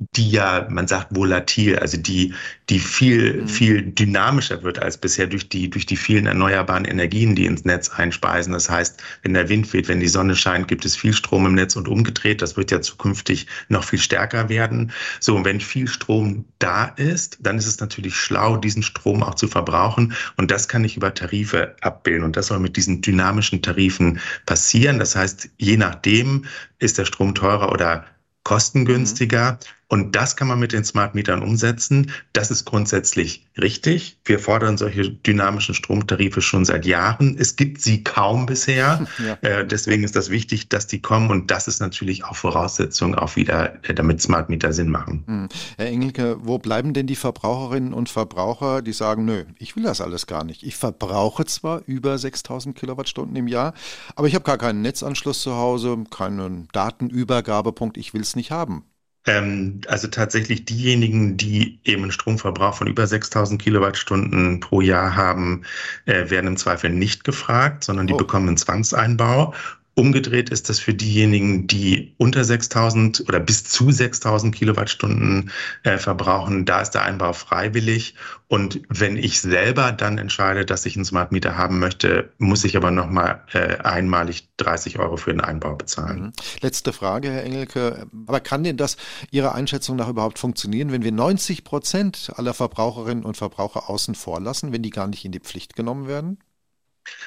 die 0.00 0.30
ja, 0.30 0.66
man 0.70 0.88
sagt, 0.88 1.14
volatil, 1.14 1.78
also 1.78 1.98
die, 1.98 2.32
die 2.70 2.78
viel, 2.78 3.42
mhm. 3.42 3.48
viel 3.48 3.82
dynamischer 3.82 4.62
wird 4.62 4.78
als 4.78 4.96
bisher 4.96 5.26
durch 5.26 5.50
die, 5.50 5.68
durch 5.68 5.84
die 5.84 5.96
vielen 5.96 6.24
erneuerbaren 6.24 6.86
Energien, 6.86 7.34
die 7.34 7.44
ins 7.44 7.66
Netz 7.66 7.90
einspeisen. 7.90 8.54
Das 8.54 8.70
heißt, 8.70 9.02
wenn 9.22 9.34
der 9.34 9.50
Wind 9.50 9.70
weht, 9.74 9.88
wenn 9.88 10.00
die 10.00 10.08
Sonne 10.08 10.36
scheint, 10.36 10.68
gibt 10.68 10.86
es 10.86 10.96
viel 10.96 11.12
Strom 11.12 11.44
im 11.44 11.54
Netz 11.54 11.76
und 11.76 11.86
umgedreht. 11.86 12.40
Das 12.40 12.56
wird 12.56 12.70
ja 12.70 12.80
zukünftig 12.80 13.46
noch 13.68 13.84
viel 13.84 13.98
stärker 13.98 14.48
werden. 14.48 14.90
So, 15.20 15.36
und 15.36 15.44
wenn 15.44 15.60
viel 15.60 15.86
Strom 15.86 16.46
da 16.58 16.86
ist, 16.86 17.38
dann 17.40 17.58
ist 17.58 17.66
es 17.66 17.78
natürlich 17.78 18.16
schlau, 18.16 18.56
diesen 18.56 18.82
Strom 18.82 19.22
auch 19.22 19.34
zu 19.34 19.48
verbrauchen. 19.48 20.14
Und 20.38 20.50
das 20.50 20.66
kann 20.66 20.82
ich 20.82 20.96
über 20.96 21.12
Tarife 21.12 21.76
abbilden. 21.82 22.24
Und 22.24 22.38
das 22.38 22.46
soll 22.46 22.60
mit 22.60 22.76
diesen 22.76 23.02
dynamischen 23.02 23.60
Tarifen 23.60 24.18
passieren. 24.46 24.98
Das 24.98 25.14
heißt, 25.14 25.50
je 25.58 25.76
nachdem 25.76 26.46
ist 26.78 26.96
der 26.96 27.04
Strom 27.04 27.34
teurer 27.34 27.70
oder 27.70 28.06
kostengünstiger. 28.44 29.52
Mhm. 29.52 29.79
Und 29.90 30.14
das 30.14 30.36
kann 30.36 30.46
man 30.46 30.60
mit 30.60 30.72
den 30.72 30.84
Smart 30.84 31.16
Metern 31.16 31.42
umsetzen. 31.42 32.12
Das 32.32 32.52
ist 32.52 32.64
grundsätzlich 32.64 33.44
richtig. 33.60 34.18
Wir 34.24 34.38
fordern 34.38 34.78
solche 34.78 35.10
dynamischen 35.10 35.74
Stromtarife 35.74 36.40
schon 36.40 36.64
seit 36.64 36.86
Jahren. 36.86 37.36
Es 37.36 37.56
gibt 37.56 37.82
sie 37.82 38.02
kaum 38.04 38.46
bisher. 38.46 39.06
Ja. 39.20 39.36
Äh, 39.42 39.66
deswegen 39.66 40.04
ist 40.04 40.16
das 40.16 40.30
wichtig, 40.30 40.68
dass 40.68 40.86
die 40.86 41.02
kommen. 41.02 41.30
Und 41.30 41.50
das 41.50 41.68
ist 41.68 41.80
natürlich 41.80 42.24
auch 42.24 42.36
Voraussetzung 42.36 43.16
auch 43.16 43.36
wieder, 43.36 43.74
äh, 43.84 43.92
damit 43.92 44.22
Smart 44.22 44.48
Meter 44.48 44.72
Sinn 44.72 44.88
machen. 44.88 45.24
Hm. 45.26 45.48
Herr 45.76 45.86
Engelke, 45.86 46.38
wo 46.40 46.58
bleiben 46.58 46.94
denn 46.94 47.06
die 47.06 47.16
Verbraucherinnen 47.16 47.92
und 47.92 48.08
Verbraucher, 48.08 48.82
die 48.82 48.92
sagen, 48.92 49.24
nö, 49.24 49.44
ich 49.58 49.76
will 49.76 49.82
das 49.82 50.00
alles 50.00 50.26
gar 50.26 50.44
nicht. 50.44 50.62
Ich 50.62 50.76
verbrauche 50.76 51.44
zwar 51.44 51.82
über 51.86 52.16
6000 52.16 52.76
Kilowattstunden 52.76 53.36
im 53.36 53.48
Jahr, 53.48 53.74
aber 54.14 54.28
ich 54.28 54.34
habe 54.34 54.44
gar 54.44 54.58
keinen 54.58 54.80
Netzanschluss 54.80 55.42
zu 55.42 55.56
Hause, 55.56 55.98
keinen 56.08 56.68
Datenübergabepunkt. 56.72 57.98
Ich 57.98 58.14
will 58.14 58.22
es 58.22 58.36
nicht 58.36 58.52
haben. 58.52 58.84
Ähm, 59.26 59.82
also 59.86 60.08
tatsächlich 60.08 60.64
diejenigen, 60.64 61.36
die 61.36 61.78
eben 61.84 62.04
einen 62.04 62.12
Stromverbrauch 62.12 62.74
von 62.74 62.86
über 62.86 63.06
6000 63.06 63.60
Kilowattstunden 63.60 64.60
pro 64.60 64.80
Jahr 64.80 65.14
haben, 65.14 65.62
äh, 66.06 66.30
werden 66.30 66.46
im 66.46 66.56
Zweifel 66.56 66.90
nicht 66.90 67.24
gefragt, 67.24 67.84
sondern 67.84 68.06
die 68.06 68.14
oh. 68.14 68.18
bekommen 68.18 68.48
einen 68.48 68.56
Zwangseinbau. 68.56 69.54
Umgedreht 69.94 70.50
ist 70.50 70.68
das 70.68 70.78
für 70.78 70.94
diejenigen, 70.94 71.66
die 71.66 72.14
unter 72.16 72.44
6000 72.44 73.24
oder 73.28 73.40
bis 73.40 73.64
zu 73.64 73.90
6000 73.90 74.54
Kilowattstunden 74.54 75.50
äh, 75.82 75.98
verbrauchen. 75.98 76.64
Da 76.64 76.80
ist 76.80 76.92
der 76.92 77.02
Einbau 77.02 77.32
freiwillig. 77.32 78.14
Und 78.46 78.80
wenn 78.88 79.16
ich 79.16 79.40
selber 79.40 79.92
dann 79.92 80.18
entscheide, 80.18 80.64
dass 80.64 80.86
ich 80.86 80.96
einen 80.96 81.04
Smart 81.04 81.32
Meter 81.32 81.56
haben 81.56 81.80
möchte, 81.80 82.32
muss 82.38 82.64
ich 82.64 82.76
aber 82.76 82.90
nochmal 82.90 83.42
äh, 83.52 83.76
einmalig 83.78 84.48
30 84.56 84.98
Euro 84.98 85.16
für 85.16 85.32
den 85.32 85.40
Einbau 85.40 85.74
bezahlen. 85.74 86.20
Mhm. 86.22 86.32
Letzte 86.60 86.92
Frage, 86.92 87.30
Herr 87.30 87.44
Engelke. 87.44 88.06
Aber 88.26 88.40
kann 88.40 88.64
denn 88.64 88.76
das 88.76 88.96
Ihrer 89.30 89.54
Einschätzung 89.54 89.96
nach 89.96 90.08
überhaupt 90.08 90.38
funktionieren, 90.38 90.92
wenn 90.92 91.04
wir 91.04 91.12
90 91.12 91.64
Prozent 91.64 92.32
aller 92.36 92.54
Verbraucherinnen 92.54 93.24
und 93.24 93.36
Verbraucher 93.36 93.90
außen 93.90 94.14
vor 94.14 94.40
lassen, 94.40 94.72
wenn 94.72 94.82
die 94.82 94.90
gar 94.90 95.08
nicht 95.08 95.24
in 95.24 95.32
die 95.32 95.40
Pflicht 95.40 95.74
genommen 95.74 96.06
werden? 96.06 96.38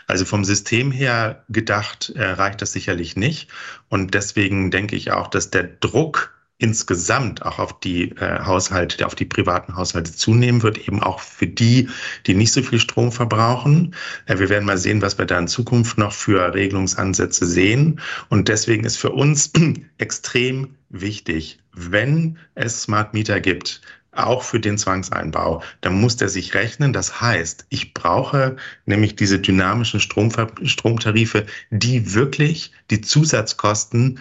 Also 0.08 0.26
vom 0.26 0.44
System 0.46 0.92
her 0.92 1.44
gedacht 1.50 2.12
äh, 2.16 2.24
reicht 2.24 2.62
das 2.62 2.74
sicherlich 2.74 3.16
nicht. 3.16 3.50
Und 3.90 4.14
deswegen 4.14 4.72
denke 4.72 4.96
ich 4.96 5.12
auch, 5.12 5.28
dass 5.28 5.50
der 5.50 5.64
Druck 5.64 6.34
insgesamt 6.64 7.46
auch 7.46 7.60
auf 7.60 7.80
die 7.82 8.12
äh, 8.12 8.40
Haushalte, 8.46 9.06
auf 9.06 9.16
die 9.16 9.26
privaten 9.26 9.76
Haushalte 9.76 10.16
zunehmen 10.16 10.64
wird, 10.64 10.78
eben 10.78 11.02
auch 11.04 11.20
für 11.20 11.48
die, 11.48 11.90
die 12.26 12.36
nicht 12.36 12.54
so 12.54 12.62
viel 12.62 12.80
Strom 12.80 13.12
verbrauchen. 13.12 13.94
Äh, 14.28 14.40
wir 14.40 14.50
werden 14.50 14.66
mal 14.66 14.78
sehen, 14.78 15.02
was 15.02 15.18
wir 15.18 15.26
da 15.26 15.38
in 15.40 15.48
Zukunft 15.48 15.98
noch 15.98 16.14
für 16.14 16.54
Regelungsansätze 16.54 17.46
sehen. 17.46 18.00
Und 18.30 18.48
deswegen 18.48 18.86
ist 18.86 18.98
für 18.98 19.12
uns 19.12 19.52
extrem 19.98 20.76
wichtig, 20.90 21.60
wenn 21.74 22.38
es 22.56 22.84
Smart 22.84 23.14
Meter 23.14 23.42
gibt, 23.42 23.82
auch 24.16 24.44
für 24.44 24.60
den 24.60 24.78
Zwangseinbau, 24.78 25.64
dann 25.82 26.00
muss 26.00 26.18
der 26.18 26.30
sich 26.30 26.54
rechnen. 26.54 26.94
Das 26.94 27.22
heißt, 27.22 27.66
ich 27.70 27.94
brauche 27.94 28.58
nämlich 28.86 29.16
diese 29.16 29.40
dynamischen 29.40 30.00
Stromver 30.00 30.48
Stromtarife, 30.64 31.46
die 31.70 32.14
wirklich 32.14 32.72
die 32.90 33.02
Zusatzkosten 33.02 34.20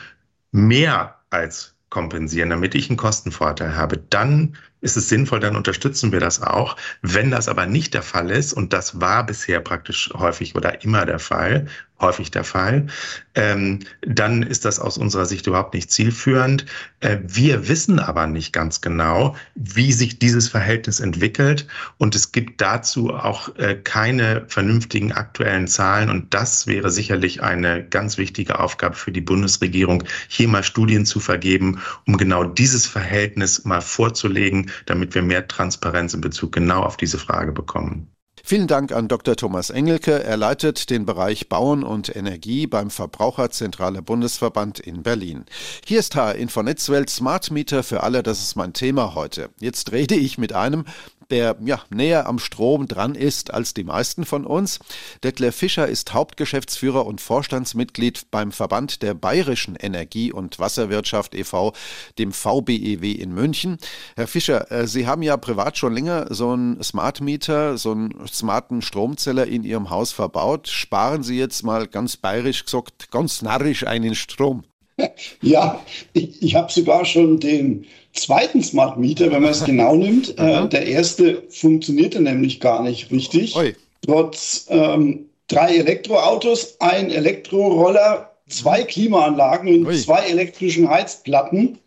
mehr 0.50 1.16
als 1.30 1.75
kompensieren, 1.92 2.49
damit 2.49 2.75
ich 2.75 2.88
einen 2.88 2.96
Kostenvorteil 2.96 3.76
habe. 3.76 3.99
Dann 3.99 4.56
ist 4.80 4.96
es 4.96 5.11
sinnvoll, 5.11 5.40
dann 5.40 5.56
unterstützen 5.56 6.11
wir 6.11 6.20
das 6.20 6.42
auch. 6.42 6.76
Wenn 7.02 7.30
das 7.30 7.49
aber 7.49 7.66
nicht 7.66 7.92
der 7.92 8.02
Fall 8.02 8.30
ist, 8.30 8.54
und 8.54 8.72
das 8.72 9.00
war 9.00 9.26
bisher 9.26 9.61
praktisch 9.61 10.11
häufig 10.14 10.56
oder 10.56 10.82
immer 10.82 11.04
der 11.04 11.18
Fall, 11.18 11.66
häufig 12.02 12.30
der 12.30 12.44
Fall, 12.44 12.87
ähm, 13.35 13.78
dann 14.02 14.42
ist 14.42 14.64
das 14.64 14.78
aus 14.78 14.99
unserer 14.99 15.25
Sicht 15.25 15.47
überhaupt 15.47 15.75
nicht 15.75 15.90
zielführend. 15.90 16.66
Äh, 17.00 17.18
wir 17.23 17.68
wissen 17.68 17.99
aber 17.99 18.26
nicht 18.26 18.52
ganz 18.52 18.80
genau, 18.80 19.37
wie 19.54 19.92
sich 19.92 20.18
dieses 20.18 20.49
Verhältnis 20.49 21.00
entwickelt 21.00 21.66
und 21.99 22.14
es 22.14 22.32
gibt 22.32 22.61
dazu 22.61 23.14
auch 23.14 23.56
äh, 23.56 23.76
keine 23.76 24.44
vernünftigen 24.49 25.12
aktuellen 25.12 25.68
Zahlen 25.68 26.11
und 26.11 26.35
das 26.35 26.66
wäre 26.66 26.90
sicherlich 26.90 27.42
eine 27.42 27.85
ganz 27.85 28.18
wichtige 28.18 28.59
Aufgabe 28.59 28.97
für 28.97 29.12
die 29.12 29.21
Bundesregierung, 29.21 30.04
hier 30.28 30.49
mal 30.49 30.62
Studien 30.62 31.06
zu 31.06 31.21
vergeben, 31.21 31.80
um 32.06 32.16
genau 32.16 32.44
dieses 32.44 32.87
Verhältnis 32.87 33.64
mal 33.64 33.80
vorzulegen, 33.80 34.71
damit 34.87 35.14
wir 35.14 35.23
mehr 35.23 35.49
Transparenz 35.49 36.14
in 36.14 36.21
Bezug 36.21 36.52
genau 36.52 36.82
auf 36.82 36.97
diese 36.97 37.18
Frage 37.18 37.52
bekommen. 37.52 38.12
Vielen 38.44 38.66
Dank 38.66 38.90
an 38.90 39.06
Dr. 39.06 39.37
Thomas 39.37 39.70
Engelke. 39.70 40.25
Er 40.25 40.37
leitet 40.37 40.90
den 40.90 41.06
Bereich 41.06 41.49
Bauen 41.49 41.84
und 41.84 42.14
Energie 42.14 42.66
beim 42.66 42.90
Verbraucherzentrale 42.90 44.02
Bundesverband 44.02 44.80
in 44.80 45.04
Berlin. 45.04 45.46
Hier 45.87 46.00
ist 46.00 46.16
HR 46.16 46.34
Infonetzwelt 46.34 47.08
Smart 47.08 47.52
Meter 47.52 47.84
für 47.84 48.02
alle. 48.02 48.25
Das 48.25 48.42
ist 48.42 48.56
mein 48.56 48.72
Thema 48.72 49.14
heute. 49.14 49.50
Jetzt 49.61 49.92
rede 49.92 50.16
ich 50.16 50.38
mit 50.38 50.52
einem, 50.52 50.87
der 51.32 51.56
ja, 51.64 51.80
näher 51.90 52.26
am 52.26 52.38
Strom 52.38 52.86
dran 52.86 53.14
ist 53.14 53.52
als 53.52 53.74
die 53.74 53.84
meisten 53.84 54.24
von 54.24 54.46
uns. 54.46 54.78
Detlef 55.24 55.56
Fischer 55.56 55.88
ist 55.88 56.12
Hauptgeschäftsführer 56.12 57.06
und 57.06 57.20
Vorstandsmitglied 57.20 58.30
beim 58.30 58.52
Verband 58.52 59.02
der 59.02 59.14
Bayerischen 59.14 59.74
Energie- 59.74 60.30
und 60.30 60.58
Wasserwirtschaft 60.58 61.34
e.V., 61.34 61.72
dem 62.18 62.32
VBEW 62.32 63.12
in 63.12 63.32
München. 63.32 63.78
Herr 64.14 64.26
Fischer, 64.26 64.70
äh, 64.70 64.86
Sie 64.86 65.06
haben 65.06 65.22
ja 65.22 65.36
privat 65.38 65.78
schon 65.78 65.94
länger 65.94 66.26
so 66.30 66.50
einen 66.50 66.82
Smart 66.82 67.22
Meter, 67.22 67.78
so 67.78 67.92
einen 67.92 68.26
smarten 68.28 68.82
Stromzeller 68.82 69.46
in 69.46 69.64
Ihrem 69.64 69.88
Haus 69.88 70.12
verbaut. 70.12 70.68
Sparen 70.68 71.22
Sie 71.22 71.38
jetzt 71.38 71.62
mal 71.62 71.86
ganz 71.86 72.18
bayerisch 72.18 72.64
gesagt, 72.64 73.10
ganz 73.10 73.40
narrisch 73.40 73.86
einen 73.86 74.14
Strom. 74.14 74.64
Ja, 75.40 75.84
ich, 76.12 76.42
ich 76.42 76.54
habe 76.54 76.70
sogar 76.70 77.04
schon 77.04 77.40
den 77.40 77.86
zweiten 78.12 78.62
Smart 78.62 78.98
Meter, 78.98 79.30
wenn 79.30 79.42
man 79.42 79.50
es 79.50 79.64
genau 79.64 79.94
nimmt. 79.94 80.38
Äh, 80.38 80.68
der 80.68 80.86
erste 80.86 81.42
funktionierte 81.48 82.20
nämlich 82.20 82.60
gar 82.60 82.82
nicht 82.82 83.10
richtig. 83.10 83.56
Oi. 83.56 83.75
Trotz 84.04 84.66
ähm, 84.68 85.26
drei 85.48 85.76
Elektroautos, 85.76 86.76
ein 86.80 87.10
Elektroroller, 87.10 88.30
zwei 88.48 88.82
Klimaanlagen 88.82 89.68
und 89.75 89.86
Ui. 89.86 89.96
zwei 89.96 90.26
elektrischen 90.26 90.88
Heizplatten 90.88 91.78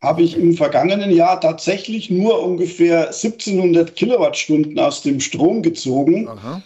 habe 0.00 0.22
ich 0.22 0.36
im 0.36 0.54
vergangenen 0.54 1.10
Jahr 1.10 1.40
tatsächlich 1.40 2.08
nur 2.08 2.42
ungefähr 2.42 3.08
1700 3.08 3.94
Kilowattstunden 3.94 4.78
aus 4.78 5.02
dem 5.02 5.20
Strom 5.20 5.62
gezogen. 5.62 6.26
Aha. 6.26 6.62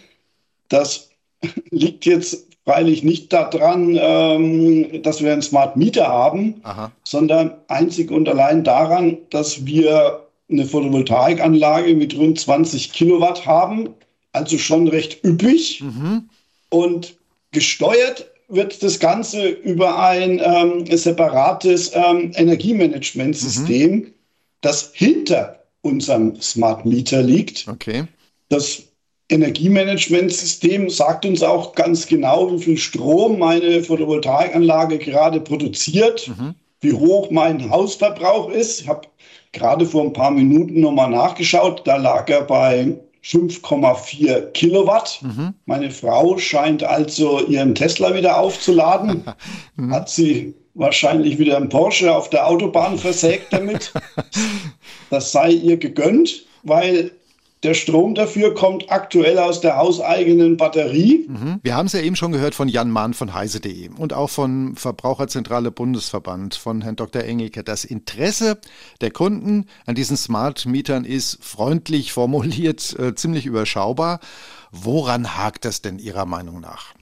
Das 0.69 1.09
liegt 1.69 2.05
jetzt 2.05 2.47
freilich 2.65 3.03
nicht 3.03 3.31
daran, 3.31 3.97
ähm, 3.99 5.01
dass 5.03 5.23
wir 5.23 5.31
einen 5.31 5.43
Smart 5.43 5.77
Meter 5.77 6.07
haben, 6.07 6.55
Aha. 6.63 6.91
sondern 7.03 7.53
einzig 7.67 8.11
und 8.11 8.27
allein 8.27 8.63
daran, 8.63 9.17
dass 9.29 9.65
wir 9.65 10.25
eine 10.49 10.65
Photovoltaikanlage 10.65 11.95
mit 11.95 12.17
rund 12.17 12.39
20 12.39 12.91
Kilowatt 12.91 13.45
haben, 13.45 13.89
also 14.31 14.57
schon 14.57 14.87
recht 14.87 15.23
üppig. 15.23 15.81
Mhm. 15.81 16.29
Und 16.69 17.15
gesteuert 17.51 18.29
wird 18.47 18.83
das 18.83 18.99
Ganze 18.99 19.47
über 19.47 19.99
ein 19.99 20.41
ähm, 20.43 20.85
separates 20.85 21.91
ähm, 21.93 22.31
Energiemanagementsystem, 22.35 23.91
mhm. 23.91 24.13
das 24.61 24.91
hinter 24.93 25.63
unserem 25.81 26.39
Smart 26.41 26.85
Meter 26.85 27.21
liegt. 27.21 27.67
Okay. 27.67 28.05
Das 28.49 28.83
Energiemanagementsystem 29.29 30.89
sagt 30.89 31.25
uns 31.25 31.41
auch 31.41 31.73
ganz 31.73 32.05
genau, 32.05 32.51
wie 32.51 32.61
viel 32.61 32.77
Strom 32.77 33.39
meine 33.39 33.81
Photovoltaikanlage 33.83 34.99
gerade 34.99 35.41
produziert, 35.41 36.27
mhm. 36.27 36.53
wie 36.81 36.93
hoch 36.93 37.31
mein 37.31 37.69
Hausverbrauch 37.69 38.49
ist. 38.49 38.81
Ich 38.81 38.87
habe 38.87 39.07
gerade 39.51 39.85
vor 39.85 40.03
ein 40.03 40.13
paar 40.13 40.31
Minuten 40.31 40.79
nochmal 40.79 41.09
nachgeschaut, 41.09 41.81
da 41.85 41.95
lag 41.95 42.29
er 42.29 42.41
bei 42.41 42.95
5,4 43.23 44.51
Kilowatt. 44.51 45.19
Mhm. 45.23 45.55
Meine 45.65 45.89
Frau 45.89 46.37
scheint 46.37 46.83
also 46.83 47.39
ihren 47.47 47.73
Tesla 47.73 48.13
wieder 48.13 48.37
aufzuladen. 48.37 49.23
mhm. 49.75 49.91
Hat 49.91 50.09
sie 50.09 50.53
wahrscheinlich 50.75 51.39
wieder 51.39 51.57
einen 51.57 51.69
Porsche 51.69 52.13
auf 52.15 52.29
der 52.29 52.47
Autobahn 52.47 52.97
versägt 52.97 53.51
damit. 53.51 53.91
Das 55.11 55.31
sei 55.31 55.51
ihr 55.51 55.77
gegönnt, 55.77 56.45
weil 56.63 57.11
der 57.63 57.73
Strom 57.73 58.13
dafür 58.13 58.53
kommt 58.53 58.91
aktuell 58.91 59.39
aus 59.39 59.61
der 59.61 59.77
hauseigenen 59.77 60.57
Batterie. 60.57 61.25
Mhm. 61.27 61.59
Wir 61.63 61.75
haben 61.75 61.87
es 61.87 61.93
ja 61.93 62.01
eben 62.01 62.15
schon 62.15 62.31
gehört 62.31 62.53
von 62.53 62.67
Jan 62.67 62.91
Mahn 62.91 63.13
von 63.13 63.33
heise.de 63.33 63.89
und 63.97 64.13
auch 64.13 64.29
von 64.29 64.75
Verbraucherzentrale 64.75 65.71
Bundesverband, 65.71 66.55
von 66.55 66.81
Herrn 66.81 66.95
Dr. 66.95 67.23
Engelke. 67.23 67.63
Das 67.63 67.85
Interesse 67.85 68.59
der 69.01 69.11
Kunden 69.11 69.65
an 69.85 69.95
diesen 69.95 70.17
Smart 70.17 70.65
Mietern 70.65 71.05
ist 71.05 71.39
freundlich 71.41 72.11
formuliert, 72.11 72.95
äh, 72.99 73.15
ziemlich 73.15 73.45
überschaubar. 73.45 74.19
Woran 74.71 75.37
hakt 75.37 75.65
das 75.65 75.81
denn 75.81 75.99
Ihrer 75.99 76.25
Meinung 76.25 76.59
nach? 76.59 76.93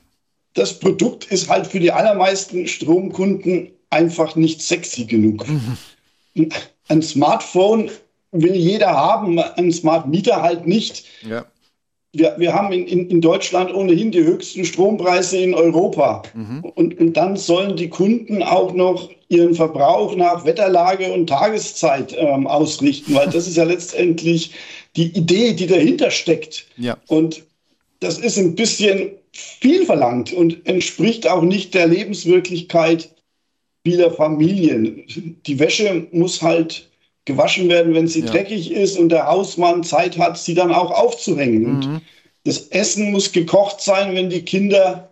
Das 0.54 0.80
Produkt 0.80 1.26
ist 1.26 1.50
halt 1.50 1.68
für 1.68 1.80
die 1.80 1.92
allermeisten 1.92 2.68
Stromkunden 2.68 3.72
einfach 3.89 4.36
nicht 4.36 4.62
sexy 4.62 5.06
genug. 5.06 5.46
Mhm. 5.48 6.50
Ein 6.88 7.02
Smartphone 7.02 7.89
will 8.34 8.56
jeder 8.56 8.91
haben, 8.91 9.39
ein 9.39 9.72
Smart 9.72 10.08
Meter 10.08 10.41
halt 10.41 10.67
nicht. 10.67 11.06
Ja. 11.28 11.46
Wir, 12.12 12.36
wir 12.38 12.54
haben 12.54 12.72
in, 12.74 12.86
in, 12.86 13.10
in 13.10 13.22
Deutschland 13.22 13.74
ohnehin 13.74 14.12
die 14.12 14.24
höchsten 14.24 14.65
Strompreise 14.65 15.38
in 15.38 15.56
Europa. 15.56 16.22
Mhm. 16.34 16.63
Und, 16.76 17.00
und 17.00 17.13
dann 17.13 17.38
sollen 17.38 17.76
die 17.76 17.89
Kunden 17.89 18.43
auch 18.43 18.74
noch 18.74 19.10
ihren 19.30 19.56
Verbrauch 19.56 20.15
nach 20.15 20.46
Wetterlage 20.46 21.12
und 21.12 21.28
Tageszeit 21.28 22.15
ähm, 22.17 22.46
ausrichten, 22.46 23.15
weil 23.15 23.30
das 23.30 23.48
ist 23.48 23.58
ja 23.58 23.63
letztendlich 23.63 24.52
die 24.96 25.08
Idee, 25.17 25.54
die 25.54 25.65
dahinter 25.65 26.12
steckt. 26.12 26.67
Ja. 26.78 26.98
Und 27.08 27.43
das 28.00 28.19
ist 28.19 28.38
ein 28.38 28.54
bisschen 28.54 29.12
viel 29.32 29.86
verlangt 29.86 30.34
und 30.34 30.67
entspricht 30.67 31.28
auch 31.28 31.41
nicht 31.41 31.74
der 31.74 31.88
Lebenswirklichkeit 31.88 33.10
vieler 33.84 34.12
Familien. 34.12 35.04
Die 35.46 35.60
Wäsche 35.60 36.08
muss 36.12 36.41
halt 36.41 36.89
gewaschen 37.26 37.70
werden, 37.70 37.94
wenn 37.94 38.08
sie 38.08 38.22
ja. 38.22 38.28
dreckig 38.28 38.72
ist 38.72 38.98
und 38.98 39.10
der 39.10 39.28
Hausmann 39.28 39.84
Zeit 39.84 40.18
hat, 40.18 40.38
sie 40.38 40.54
dann 40.54 40.74
auch 40.74 40.92
aufzuhängen. 40.92 41.62
Mhm. 41.62 41.70
Und 41.76 42.02
das 42.44 42.68
Essen 42.68 43.12
muss 43.12 43.32
gekocht 43.32 43.82
sein, 43.82 44.16
wenn 44.16 44.30
die 44.30 44.44
Kinder 44.44 45.10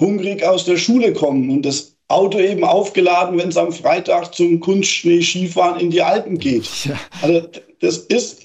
hungrig 0.00 0.44
aus 0.44 0.64
der 0.64 0.76
Schule 0.76 1.12
kommen 1.12 1.50
und 1.50 1.62
das 1.62 1.96
Auto 2.08 2.38
eben 2.38 2.64
aufgeladen, 2.64 3.38
wenn 3.38 3.48
es 3.48 3.56
am 3.56 3.72
Freitag 3.72 4.34
zum 4.34 4.60
Kunstschnee-Skifahren 4.60 5.80
in 5.80 5.90
die 5.90 6.02
Alpen 6.02 6.38
geht. 6.38 6.68
Ja. 6.84 6.98
Also 7.22 7.48
das 7.80 7.98
ist 7.98 8.42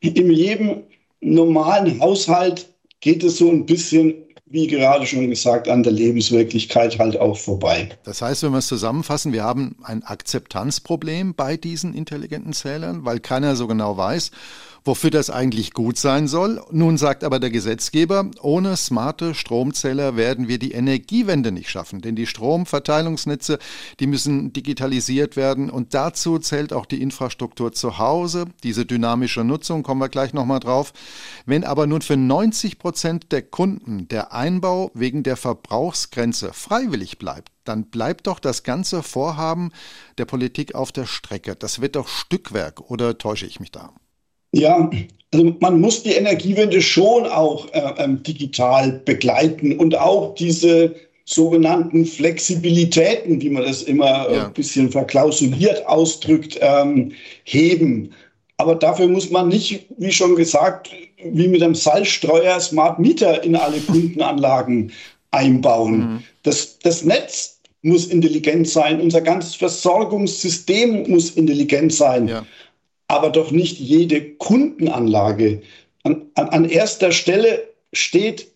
in 0.00 0.30
jedem 0.30 0.82
normalen 1.20 2.00
Haushalt 2.00 2.66
geht 3.00 3.22
es 3.22 3.38
so 3.38 3.50
ein 3.50 3.66
bisschen 3.66 4.14
wie 4.50 4.66
gerade 4.66 5.06
schon 5.06 5.30
gesagt, 5.30 5.68
an 5.68 5.84
der 5.84 5.92
Lebenswirklichkeit 5.92 6.98
halt 6.98 7.18
auch 7.18 7.38
vorbei. 7.38 7.88
Das 8.02 8.20
heißt, 8.20 8.42
wenn 8.42 8.50
wir 8.50 8.58
es 8.58 8.66
zusammenfassen, 8.66 9.32
wir 9.32 9.44
haben 9.44 9.76
ein 9.84 10.02
Akzeptanzproblem 10.02 11.34
bei 11.34 11.56
diesen 11.56 11.94
intelligenten 11.94 12.52
Zählern, 12.52 13.04
weil 13.04 13.20
keiner 13.20 13.54
so 13.54 13.68
genau 13.68 13.96
weiß, 13.96 14.32
wofür 14.84 15.10
das 15.10 15.30
eigentlich 15.30 15.72
gut 15.72 15.98
sein 15.98 16.28
soll. 16.28 16.62
Nun 16.70 16.96
sagt 16.96 17.24
aber 17.24 17.38
der 17.38 17.50
Gesetzgeber, 17.50 18.30
ohne 18.40 18.76
smarte 18.76 19.34
Stromzähler 19.34 20.16
werden 20.16 20.48
wir 20.48 20.58
die 20.58 20.72
Energiewende 20.72 21.52
nicht 21.52 21.70
schaffen, 21.70 22.00
denn 22.00 22.16
die 22.16 22.26
Stromverteilungsnetze, 22.26 23.58
die 23.98 24.06
müssen 24.06 24.52
digitalisiert 24.52 25.36
werden 25.36 25.70
und 25.70 25.94
dazu 25.94 26.38
zählt 26.38 26.72
auch 26.72 26.86
die 26.86 27.02
Infrastruktur 27.02 27.72
zu 27.72 27.98
Hause, 27.98 28.46
diese 28.62 28.86
dynamische 28.86 29.44
Nutzung, 29.44 29.82
kommen 29.82 30.00
wir 30.00 30.08
gleich 30.08 30.32
nochmal 30.32 30.60
drauf. 30.60 30.92
Wenn 31.46 31.64
aber 31.64 31.86
nun 31.86 32.02
für 32.02 32.16
90 32.16 32.78
Prozent 32.78 33.32
der 33.32 33.42
Kunden 33.42 34.08
der 34.08 34.32
Einbau 34.32 34.90
wegen 34.94 35.22
der 35.22 35.36
Verbrauchsgrenze 35.36 36.52
freiwillig 36.52 37.18
bleibt, 37.18 37.50
dann 37.64 37.84
bleibt 37.84 38.26
doch 38.26 38.38
das 38.38 38.62
ganze 38.62 39.02
Vorhaben 39.02 39.70
der 40.18 40.24
Politik 40.24 40.74
auf 40.74 40.92
der 40.92 41.06
Strecke. 41.06 41.54
Das 41.54 41.80
wird 41.80 41.96
doch 41.96 42.08
Stückwerk, 42.08 42.90
oder 42.90 43.18
täusche 43.18 43.46
ich 43.46 43.60
mich 43.60 43.70
da? 43.70 43.92
Ja, 44.52 44.90
also 45.32 45.54
man 45.60 45.80
muss 45.80 46.02
die 46.02 46.12
Energiewende 46.12 46.82
schon 46.82 47.26
auch 47.26 47.72
äh, 47.72 47.92
ähm, 47.98 48.22
digital 48.22 49.00
begleiten 49.04 49.78
und 49.78 49.96
auch 49.96 50.34
diese 50.34 50.94
sogenannten 51.24 52.04
Flexibilitäten, 52.04 53.40
wie 53.40 53.50
man 53.50 53.62
das 53.62 53.82
immer 53.82 54.28
äh, 54.28 54.36
ja. 54.36 54.46
ein 54.46 54.52
bisschen 54.52 54.90
verklausuliert 54.90 55.86
ausdrückt, 55.86 56.58
ähm, 56.60 57.12
heben. 57.44 58.10
Aber 58.56 58.74
dafür 58.74 59.06
muss 59.06 59.30
man 59.30 59.48
nicht, 59.48 59.86
wie 59.98 60.10
schon 60.10 60.34
gesagt, 60.34 60.90
wie 61.24 61.46
mit 61.46 61.62
einem 61.62 61.76
Salzstreuer 61.76 62.58
Smart 62.58 62.98
Meter 62.98 63.44
in 63.44 63.54
alle 63.54 63.78
Kundenanlagen 63.86 64.90
einbauen. 65.30 65.98
Mhm. 65.98 66.22
Das, 66.42 66.78
das 66.80 67.04
Netz 67.04 67.60
muss 67.82 68.08
intelligent 68.08 68.68
sein, 68.68 69.00
unser 69.00 69.20
ganzes 69.20 69.54
Versorgungssystem 69.54 71.08
muss 71.08 71.30
intelligent 71.30 71.94
sein. 71.94 72.26
Ja 72.26 72.44
aber 73.10 73.30
doch 73.30 73.50
nicht 73.50 73.78
jede 73.80 74.22
Kundenanlage. 74.22 75.62
An, 76.04 76.26
an, 76.34 76.48
an 76.50 76.64
erster 76.64 77.10
Stelle 77.10 77.68
steht 77.92 78.46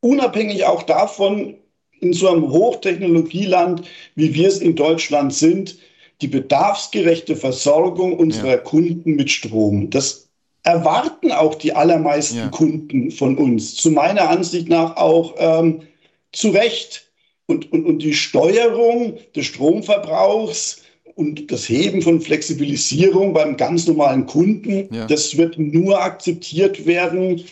unabhängig 0.00 0.64
auch 0.64 0.82
davon, 0.82 1.54
in 2.00 2.12
so 2.14 2.28
einem 2.28 2.48
Hochtechnologieland, 2.50 3.82
wie 4.14 4.32
wir 4.32 4.48
es 4.48 4.60
in 4.60 4.76
Deutschland 4.76 5.34
sind, 5.34 5.78
die 6.22 6.28
bedarfsgerechte 6.28 7.36
Versorgung 7.36 8.16
unserer 8.16 8.52
ja. 8.52 8.56
Kunden 8.56 9.14
mit 9.14 9.30
Strom. 9.30 9.90
Das 9.90 10.28
erwarten 10.62 11.30
auch 11.30 11.54
die 11.54 11.74
allermeisten 11.74 12.38
ja. 12.38 12.48
Kunden 12.48 13.10
von 13.10 13.36
uns. 13.36 13.74
Zu 13.74 13.90
meiner 13.90 14.30
Ansicht 14.30 14.68
nach 14.68 14.96
auch 14.96 15.34
ähm, 15.38 15.82
zu 16.32 16.50
Recht. 16.50 17.04
Und, 17.46 17.72
und, 17.72 17.86
und 17.86 18.02
die 18.02 18.12
Steuerung 18.14 19.18
des 19.34 19.46
Stromverbrauchs 19.46 20.82
und 21.18 21.50
das 21.50 21.68
Heben 21.68 22.00
von 22.00 22.20
Flexibilisierung 22.20 23.32
beim 23.32 23.56
ganz 23.56 23.88
normalen 23.88 24.26
Kunden, 24.26 24.88
ja. 24.94 25.06
das 25.08 25.36
wird 25.36 25.58
nur 25.58 26.00
akzeptiert 26.00 26.86
werden, 26.86 27.42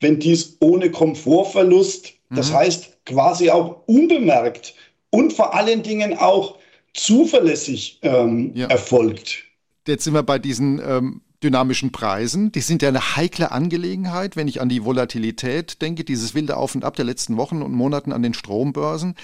wenn 0.00 0.18
dies 0.18 0.58
ohne 0.60 0.90
Komfortverlust, 0.90 2.12
mhm. 2.28 2.36
das 2.36 2.52
heißt 2.52 2.98
quasi 3.06 3.48
auch 3.48 3.80
unbemerkt 3.86 4.74
und 5.08 5.32
vor 5.32 5.54
allen 5.54 5.82
Dingen 5.82 6.18
auch 6.18 6.58
zuverlässig 6.92 7.98
ähm, 8.02 8.52
ja. 8.54 8.66
erfolgt. 8.66 9.44
Jetzt 9.88 10.04
sind 10.04 10.12
wir 10.12 10.22
bei 10.22 10.38
diesen 10.38 10.78
ähm, 10.86 11.22
dynamischen 11.44 11.92
Preisen. 11.92 12.50
Die 12.50 12.60
sind 12.60 12.82
ja 12.82 12.88
eine 12.88 13.16
heikle 13.16 13.52
Angelegenheit, 13.52 14.34
wenn 14.36 14.48
ich 14.48 14.60
an 14.60 14.68
die 14.68 14.84
Volatilität 14.84 15.80
denke, 15.82 16.04
dieses 16.04 16.34
wilde 16.34 16.56
Auf 16.56 16.74
und 16.74 16.84
Ab 16.84 16.96
der 16.96 17.04
letzten 17.04 17.36
Wochen 17.36 17.62
und 17.62 17.72
Monaten 17.72 18.12
an 18.12 18.22
den 18.22 18.34
Strombörsen. 18.34 19.14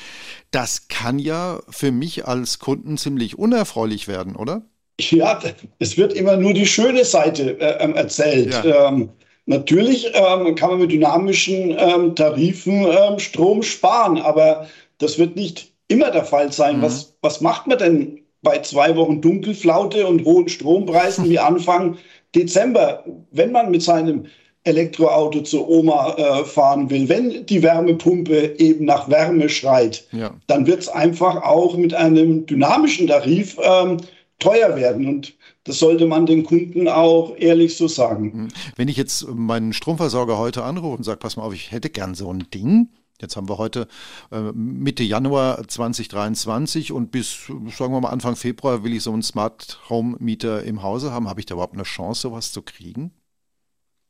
Das 0.50 0.88
kann 0.88 1.18
ja 1.18 1.60
für 1.68 1.90
mich 1.90 2.28
als 2.28 2.58
Kunden 2.58 2.98
ziemlich 2.98 3.38
unerfreulich 3.38 4.06
werden, 4.06 4.36
oder? 4.36 4.62
Ja, 5.00 5.40
es 5.78 5.96
wird 5.96 6.12
immer 6.12 6.36
nur 6.36 6.52
die 6.52 6.66
schöne 6.66 7.04
Seite 7.04 7.58
äh, 7.58 7.82
ähm, 7.82 7.94
erzählt. 7.94 8.52
Ja. 8.64 8.88
Ähm, 8.88 9.08
natürlich 9.46 10.12
ähm, 10.12 10.54
kann 10.54 10.70
man 10.70 10.80
mit 10.80 10.92
dynamischen 10.92 11.74
ähm, 11.78 12.14
Tarifen 12.14 12.84
ähm, 12.84 13.18
Strom 13.18 13.62
sparen, 13.62 14.18
aber 14.18 14.68
das 14.98 15.18
wird 15.18 15.36
nicht 15.36 15.72
immer 15.88 16.10
der 16.10 16.24
Fall 16.24 16.52
sein. 16.52 16.78
Mhm. 16.78 16.82
Was, 16.82 17.16
was 17.22 17.40
macht 17.40 17.66
man 17.66 17.78
denn 17.78 18.19
bei 18.42 18.58
zwei 18.60 18.96
Wochen 18.96 19.20
Dunkelflaute 19.20 20.06
und 20.06 20.24
hohen 20.24 20.48
Strompreisen 20.48 21.28
wie 21.28 21.38
Anfang 21.40 21.98
Dezember, 22.34 23.04
wenn 23.32 23.52
man 23.52 23.70
mit 23.70 23.82
seinem 23.82 24.26
Elektroauto 24.64 25.40
zur 25.40 25.68
Oma 25.68 26.14
äh, 26.16 26.44
fahren 26.44 26.90
will, 26.90 27.08
wenn 27.08 27.46
die 27.46 27.62
Wärmepumpe 27.62 28.56
eben 28.58 28.84
nach 28.84 29.08
Wärme 29.08 29.48
schreit, 29.48 30.06
ja. 30.12 30.34
dann 30.48 30.66
wird 30.66 30.80
es 30.80 30.88
einfach 30.88 31.42
auch 31.42 31.76
mit 31.76 31.94
einem 31.94 32.44
dynamischen 32.44 33.06
Tarif 33.06 33.56
ähm, 33.62 33.96
teuer 34.38 34.76
werden. 34.76 35.06
Und 35.06 35.34
das 35.64 35.78
sollte 35.78 36.06
man 36.06 36.26
den 36.26 36.44
Kunden 36.44 36.88
auch 36.88 37.34
ehrlich 37.38 37.76
so 37.76 37.88
sagen. 37.88 38.32
Mhm. 38.34 38.48
Wenn 38.76 38.88
ich 38.88 38.98
jetzt 38.98 39.26
meinen 39.28 39.72
Stromversorger 39.72 40.36
heute 40.36 40.62
anrufe 40.62 40.96
und 40.96 41.04
sage, 41.04 41.18
pass 41.18 41.36
mal 41.36 41.44
auf, 41.44 41.54
ich 41.54 41.72
hätte 41.72 41.88
gern 41.88 42.14
so 42.14 42.30
ein 42.30 42.46
Ding, 42.52 42.88
Jetzt 43.20 43.36
haben 43.36 43.48
wir 43.48 43.58
heute 43.58 43.86
äh, 44.32 44.52
Mitte 44.52 45.02
Januar 45.02 45.66
2023 45.66 46.92
und 46.92 47.10
bis, 47.10 47.46
sagen 47.46 47.92
wir 47.92 48.00
mal, 48.00 48.08
Anfang 48.08 48.36
Februar 48.36 48.84
will 48.84 48.94
ich 48.94 49.02
so 49.02 49.12
einen 49.12 49.22
Smart 49.22 49.78
Home 49.88 50.16
Mieter 50.20 50.62
im 50.64 50.82
Hause 50.82 51.12
haben. 51.12 51.28
Habe 51.28 51.40
ich 51.40 51.46
da 51.46 51.54
überhaupt 51.54 51.74
eine 51.74 51.84
Chance, 51.84 52.22
sowas 52.22 52.52
zu 52.52 52.62
kriegen? 52.62 53.12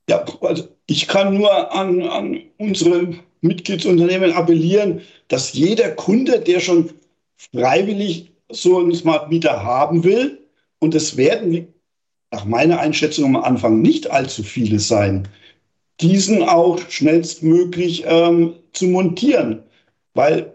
Ja, 0.08 0.24
also 0.40 0.68
ich 0.86 1.06
kann 1.06 1.34
nur 1.34 1.72
an, 1.72 2.02
an 2.02 2.40
unsere 2.58 3.14
Mitgliedsunternehmen 3.42 4.32
appellieren, 4.32 5.02
dass 5.28 5.52
jeder 5.52 5.90
Kunde, 5.90 6.40
der 6.40 6.60
schon 6.60 6.90
freiwillig 7.36 8.32
so 8.50 8.78
einen 8.78 8.94
Smart 8.94 9.30
Mieter 9.30 9.62
haben 9.62 10.04
will, 10.04 10.38
und 10.80 10.94
es 10.94 11.16
werden 11.16 11.68
nach 12.30 12.44
meiner 12.44 12.80
Einschätzung 12.80 13.36
am 13.36 13.42
Anfang 13.42 13.82
nicht 13.82 14.10
allzu 14.10 14.42
viele 14.42 14.78
sein, 14.78 15.28
diesen 16.00 16.42
auch 16.42 16.78
schnellstmöglich 16.88 18.04
ähm, 18.06 18.54
zu 18.72 18.86
montieren, 18.86 19.62
weil 20.14 20.52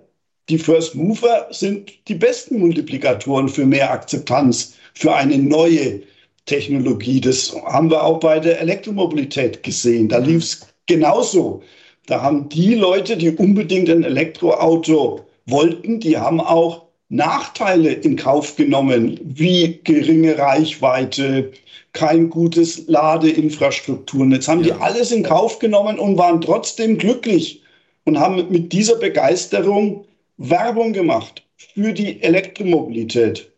die 0.49 0.57
First 0.57 0.95
Mover 0.95 1.47
sind 1.51 1.91
die 2.07 2.15
besten 2.15 2.59
Multiplikatoren 2.59 3.49
für 3.49 3.65
mehr 3.65 3.91
Akzeptanz, 3.91 4.75
für 4.93 5.13
eine 5.15 5.37
neue 5.37 6.01
Technologie. 6.45 7.19
Das 7.19 7.55
haben 7.65 7.89
wir 7.89 8.03
auch 8.03 8.19
bei 8.19 8.39
der 8.39 8.61
Elektromobilität 8.61 9.63
gesehen. 9.63 10.07
Da 10.09 10.19
lief 10.19 10.43
es 10.43 10.67
genauso. 10.85 11.63
Da 12.05 12.21
haben 12.21 12.49
die 12.49 12.75
Leute, 12.75 13.17
die 13.17 13.31
unbedingt 13.31 13.89
ein 13.89 14.03
Elektroauto 14.03 15.25
wollten, 15.47 15.99
die 15.99 16.17
haben 16.17 16.39
auch 16.39 16.84
Nachteile 17.15 17.93
in 17.93 18.15
Kauf 18.15 18.55
genommen, 18.55 19.19
wie 19.23 19.79
geringe 19.83 20.37
Reichweite, 20.37 21.51
kein 21.93 22.29
gutes 22.29 22.87
Ladeinfrastrukturnetz. 22.87 24.47
Haben 24.47 24.63
ja. 24.63 24.75
die 24.75 24.81
alles 24.81 25.11
in 25.11 25.23
Kauf 25.23 25.59
genommen 25.59 25.97
und 25.97 26.17
waren 26.17 26.41
trotzdem 26.41 26.97
glücklich 26.97 27.61
und 28.03 28.19
haben 28.19 28.45
mit 28.49 28.73
dieser 28.73 28.97
Begeisterung 28.97 30.05
Werbung 30.37 30.93
gemacht 30.93 31.43
für 31.55 31.93
die 31.93 32.21
Elektromobilität. 32.21 33.49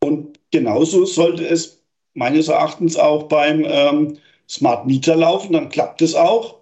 Und 0.00 0.38
genauso 0.50 1.04
sollte 1.06 1.46
es 1.46 1.80
meines 2.14 2.48
Erachtens 2.48 2.96
auch 2.96 3.24
beim 3.24 3.64
ähm, 3.66 4.18
Smart 4.48 4.86
Meter 4.86 5.16
laufen, 5.16 5.52
dann 5.52 5.68
klappt 5.68 6.02
es 6.02 6.14
auch. 6.14 6.56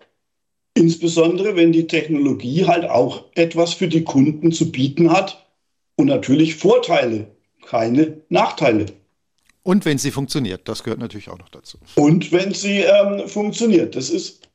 Insbesondere, 0.74 1.56
wenn 1.56 1.72
die 1.72 1.86
Technologie 1.86 2.64
halt 2.66 2.88
auch 2.88 3.24
etwas 3.34 3.74
für 3.74 3.88
die 3.88 4.04
Kunden 4.04 4.52
zu 4.52 4.70
bieten 4.70 5.12
hat 5.12 5.41
und 6.02 6.08
natürlich 6.08 6.56
Vorteile, 6.56 7.28
keine 7.64 8.20
Nachteile. 8.28 8.86
Und 9.62 9.84
wenn 9.84 9.98
sie 9.98 10.10
funktioniert, 10.10 10.62
das 10.68 10.82
gehört 10.82 10.98
natürlich 10.98 11.28
auch 11.28 11.38
noch 11.38 11.48
dazu. 11.48 11.78
Und 11.94 12.32
wenn 12.32 12.52
sie 12.52 12.80
ähm, 12.80 13.28
funktioniert, 13.28 13.94
das 13.94 14.10
ist 14.10 14.48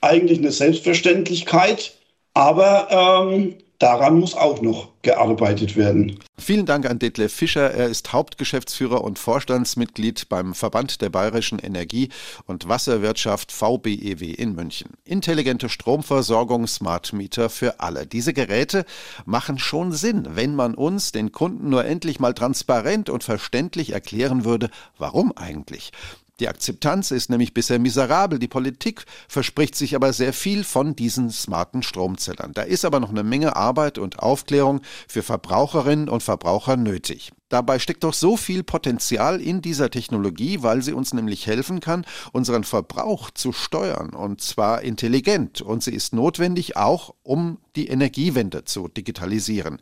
eigentlich 0.00 0.38
eine 0.38 0.50
Selbstverständlichkeit, 0.50 1.94
aber 2.34 2.88
ähm, 3.30 3.54
daran 3.78 4.18
muss 4.18 4.34
auch 4.34 4.60
noch 4.60 4.88
gearbeitet 5.02 5.76
werden. 5.76 6.18
Vielen 6.36 6.66
Dank 6.66 6.88
an 6.88 6.98
Detlef 6.98 7.32
Fischer. 7.32 7.70
Er 7.70 7.88
ist 7.88 8.12
Hauptgeschäftsführer 8.12 9.02
und 9.02 9.18
Vorstandsmitglied 9.18 10.28
beim 10.28 10.54
Verband 10.54 11.00
der 11.00 11.10
Bayerischen 11.10 11.58
Energie- 11.58 12.08
und 12.46 12.68
Wasserwirtschaft 12.68 13.52
VBEW 13.52 14.34
in 14.34 14.54
München. 14.54 14.90
Intelligente 15.04 15.68
Stromversorgung, 15.68 16.66
Smart 16.66 17.12
Meter 17.12 17.50
für 17.50 17.80
alle. 17.80 18.06
Diese 18.06 18.32
Geräte 18.32 18.84
machen 19.24 19.58
schon 19.58 19.92
Sinn, 19.92 20.28
wenn 20.30 20.54
man 20.54 20.74
uns, 20.74 21.12
den 21.12 21.32
Kunden, 21.32 21.70
nur 21.70 21.84
endlich 21.84 22.20
mal 22.20 22.34
transparent 22.34 23.10
und 23.10 23.24
verständlich 23.24 23.92
erklären 23.92 24.44
würde, 24.44 24.70
warum 24.98 25.32
eigentlich. 25.36 25.92
Die 26.40 26.48
Akzeptanz 26.48 27.10
ist 27.10 27.30
nämlich 27.30 27.52
bisher 27.52 27.78
miserabel. 27.78 28.38
Die 28.38 28.48
Politik 28.48 29.04
verspricht 29.28 29.74
sich 29.74 29.96
aber 29.96 30.12
sehr 30.12 30.32
viel 30.32 30.64
von 30.64 30.94
diesen 30.94 31.30
smarten 31.30 31.82
Stromzellern. 31.82 32.52
Da 32.52 32.62
ist 32.62 32.84
aber 32.84 33.00
noch 33.00 33.10
eine 33.10 33.24
Menge 33.24 33.56
Arbeit 33.56 33.98
und 33.98 34.20
Aufklärung 34.20 34.80
für 35.08 35.22
Verbraucherinnen 35.22 36.08
und 36.08 36.22
Verbraucher 36.22 36.76
nötig. 36.76 37.32
Dabei 37.48 37.78
steckt 37.78 38.04
doch 38.04 38.12
so 38.12 38.36
viel 38.36 38.62
Potenzial 38.62 39.40
in 39.40 39.62
dieser 39.62 39.90
Technologie, 39.90 40.62
weil 40.62 40.82
sie 40.82 40.92
uns 40.92 41.14
nämlich 41.14 41.46
helfen 41.46 41.80
kann, 41.80 42.04
unseren 42.32 42.64
Verbrauch 42.64 43.30
zu 43.30 43.52
steuern 43.52 44.10
und 44.10 44.42
zwar 44.42 44.82
intelligent. 44.82 45.62
Und 45.62 45.82
sie 45.82 45.94
ist 45.94 46.12
notwendig 46.12 46.76
auch, 46.76 47.14
um 47.22 47.58
die 47.74 47.88
Energiewende 47.88 48.64
zu 48.64 48.88
digitalisieren. 48.88 49.78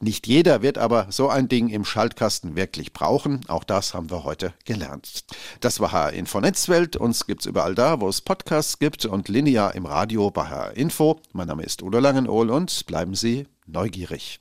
Nicht 0.00 0.26
jeder 0.26 0.62
wird 0.62 0.78
aber 0.78 1.08
so 1.10 1.28
ein 1.28 1.48
Ding 1.48 1.68
im 1.68 1.84
Schaltkasten 1.84 2.56
wirklich 2.56 2.92
brauchen. 2.92 3.40
Auch 3.48 3.64
das 3.64 3.92
haben 3.92 4.10
wir 4.10 4.24
heute 4.24 4.54
gelernt. 4.64 5.24
Das 5.60 5.80
war 5.80 5.92
HR 5.92 6.12
Info 6.14 6.40
Netzwelt. 6.40 6.96
Uns 6.96 7.26
gibt's 7.26 7.46
überall 7.46 7.74
da, 7.74 8.00
wo 8.00 8.08
es 8.08 8.22
Podcasts 8.22 8.78
gibt 8.78 9.04
und 9.04 9.28
linear 9.28 9.74
im 9.74 9.84
Radio 9.84 10.30
bei 10.30 10.46
HR 10.46 10.76
Info. 10.76 11.20
Mein 11.32 11.48
Name 11.48 11.64
ist 11.64 11.82
Udo 11.82 11.98
Langenohl 11.98 12.50
und 12.50 12.86
bleiben 12.86 13.14
Sie 13.14 13.46
neugierig. 13.66 14.40